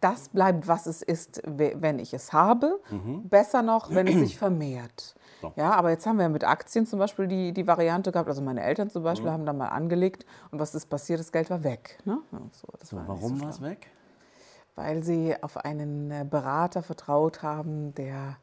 das 0.00 0.28
bleibt, 0.30 0.66
was 0.66 0.86
es 0.86 1.02
ist, 1.02 1.42
wenn 1.44 1.98
ich 1.98 2.14
es 2.14 2.32
habe. 2.32 2.80
Mhm. 2.90 3.28
Besser 3.28 3.62
noch, 3.62 3.90
wenn 3.94 4.06
es 4.06 4.14
sich 4.18 4.38
vermehrt. 4.38 5.14
So. 5.40 5.52
Ja, 5.56 5.72
aber 5.72 5.90
jetzt 5.90 6.06
haben 6.06 6.18
wir 6.18 6.28
mit 6.28 6.44
Aktien 6.44 6.86
zum 6.86 6.98
Beispiel 6.98 7.26
die, 7.26 7.52
die 7.52 7.66
Variante 7.66 8.12
gehabt. 8.12 8.28
Also 8.28 8.42
meine 8.42 8.62
Eltern 8.62 8.90
zum 8.90 9.02
Beispiel 9.02 9.28
mhm. 9.28 9.34
haben 9.34 9.46
da 9.46 9.52
mal 9.52 9.68
angelegt 9.68 10.24
und 10.50 10.58
was 10.58 10.74
ist 10.74 10.86
passiert? 10.86 11.20
Das 11.20 11.32
Geld 11.32 11.50
war 11.50 11.64
weg. 11.64 11.98
Ne? 12.04 12.18
So, 12.30 12.68
so, 12.82 12.96
war 12.96 13.08
warum 13.08 13.38
so 13.38 13.44
war 13.44 13.50
es 13.50 13.60
weg? 13.60 13.88
Weil 14.74 15.02
sie 15.02 15.34
auf 15.42 15.58
einen 15.58 16.10
äh, 16.10 16.24
Berater 16.28 16.82
vertraut 16.82 17.42
haben, 17.42 17.94
der 17.94 18.36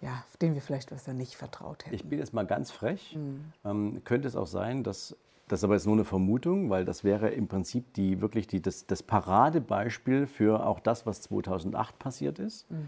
ja, 0.00 0.24
den 0.40 0.54
wir 0.54 0.62
vielleicht 0.62 0.90
besser 0.90 1.12
nicht 1.12 1.36
vertraut 1.36 1.84
hätten. 1.84 1.94
Ich 1.94 2.04
bin 2.04 2.18
jetzt 2.18 2.32
mal 2.32 2.46
ganz 2.46 2.70
frech. 2.70 3.16
Mhm. 3.16 3.44
Ähm, 3.64 4.04
könnte 4.04 4.28
es 4.28 4.36
auch 4.36 4.46
sein, 4.46 4.82
dass 4.82 5.16
das 5.50 5.60
ist 5.60 5.64
aber 5.64 5.74
jetzt 5.74 5.86
nur 5.86 5.96
eine 5.96 6.04
Vermutung, 6.04 6.70
weil 6.70 6.84
das 6.84 7.02
wäre 7.02 7.30
im 7.30 7.48
Prinzip 7.48 7.92
die, 7.94 8.20
wirklich 8.20 8.46
die, 8.46 8.62
das, 8.62 8.86
das 8.86 9.02
Paradebeispiel 9.02 10.28
für 10.28 10.64
auch 10.64 10.78
das, 10.78 11.06
was 11.06 11.22
2008 11.22 11.98
passiert 11.98 12.38
ist. 12.38 12.70
Mhm. 12.70 12.86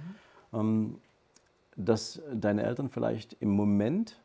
Ähm, 0.53 0.99
dass 1.75 2.23
deine 2.33 2.63
Eltern 2.63 2.89
vielleicht 2.89 3.37
im 3.41 3.51
Moment, 3.51 4.21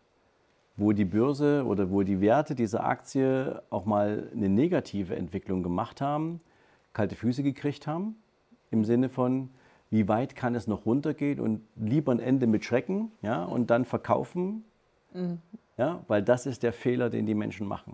wo 0.76 0.92
die 0.92 1.06
Börse 1.06 1.66
oder 1.66 1.90
wo 1.90 2.04
die 2.04 2.22
Werte 2.22 2.54
dieser 2.54 2.84
Aktie 2.84 3.64
auch 3.72 3.86
mal 3.86 4.30
eine 4.36 4.50
negative 4.50 5.16
Entwicklung 5.16 5.64
gemacht 5.64 6.00
haben, 6.00 6.40
kalte 6.94 7.16
Füße 7.16 7.42
gekriegt 7.42 7.88
haben, 7.88 8.18
im 8.70 8.86
Sinne 8.86 9.10
von, 9.10 9.50
wie 9.90 10.08
weit 10.08 10.36
kann 10.36 10.56
es 10.56 10.68
noch 10.68 10.86
runtergehen 10.86 11.40
und 11.40 11.62
lieber 11.76 12.12
ein 12.12 12.20
Ende 12.20 12.48
mit 12.48 12.66
Schrecken 12.66 13.12
ja, 13.22 13.44
und 13.44 13.70
dann 13.70 13.86
verkaufen, 13.86 14.66
mhm. 15.14 15.40
ja, 15.78 16.04
weil 16.08 16.22
das 16.22 16.46
ist 16.46 16.64
der 16.64 16.74
Fehler, 16.74 17.10
den 17.10 17.26
die 17.26 17.36
Menschen 17.36 17.68
machen. 17.68 17.94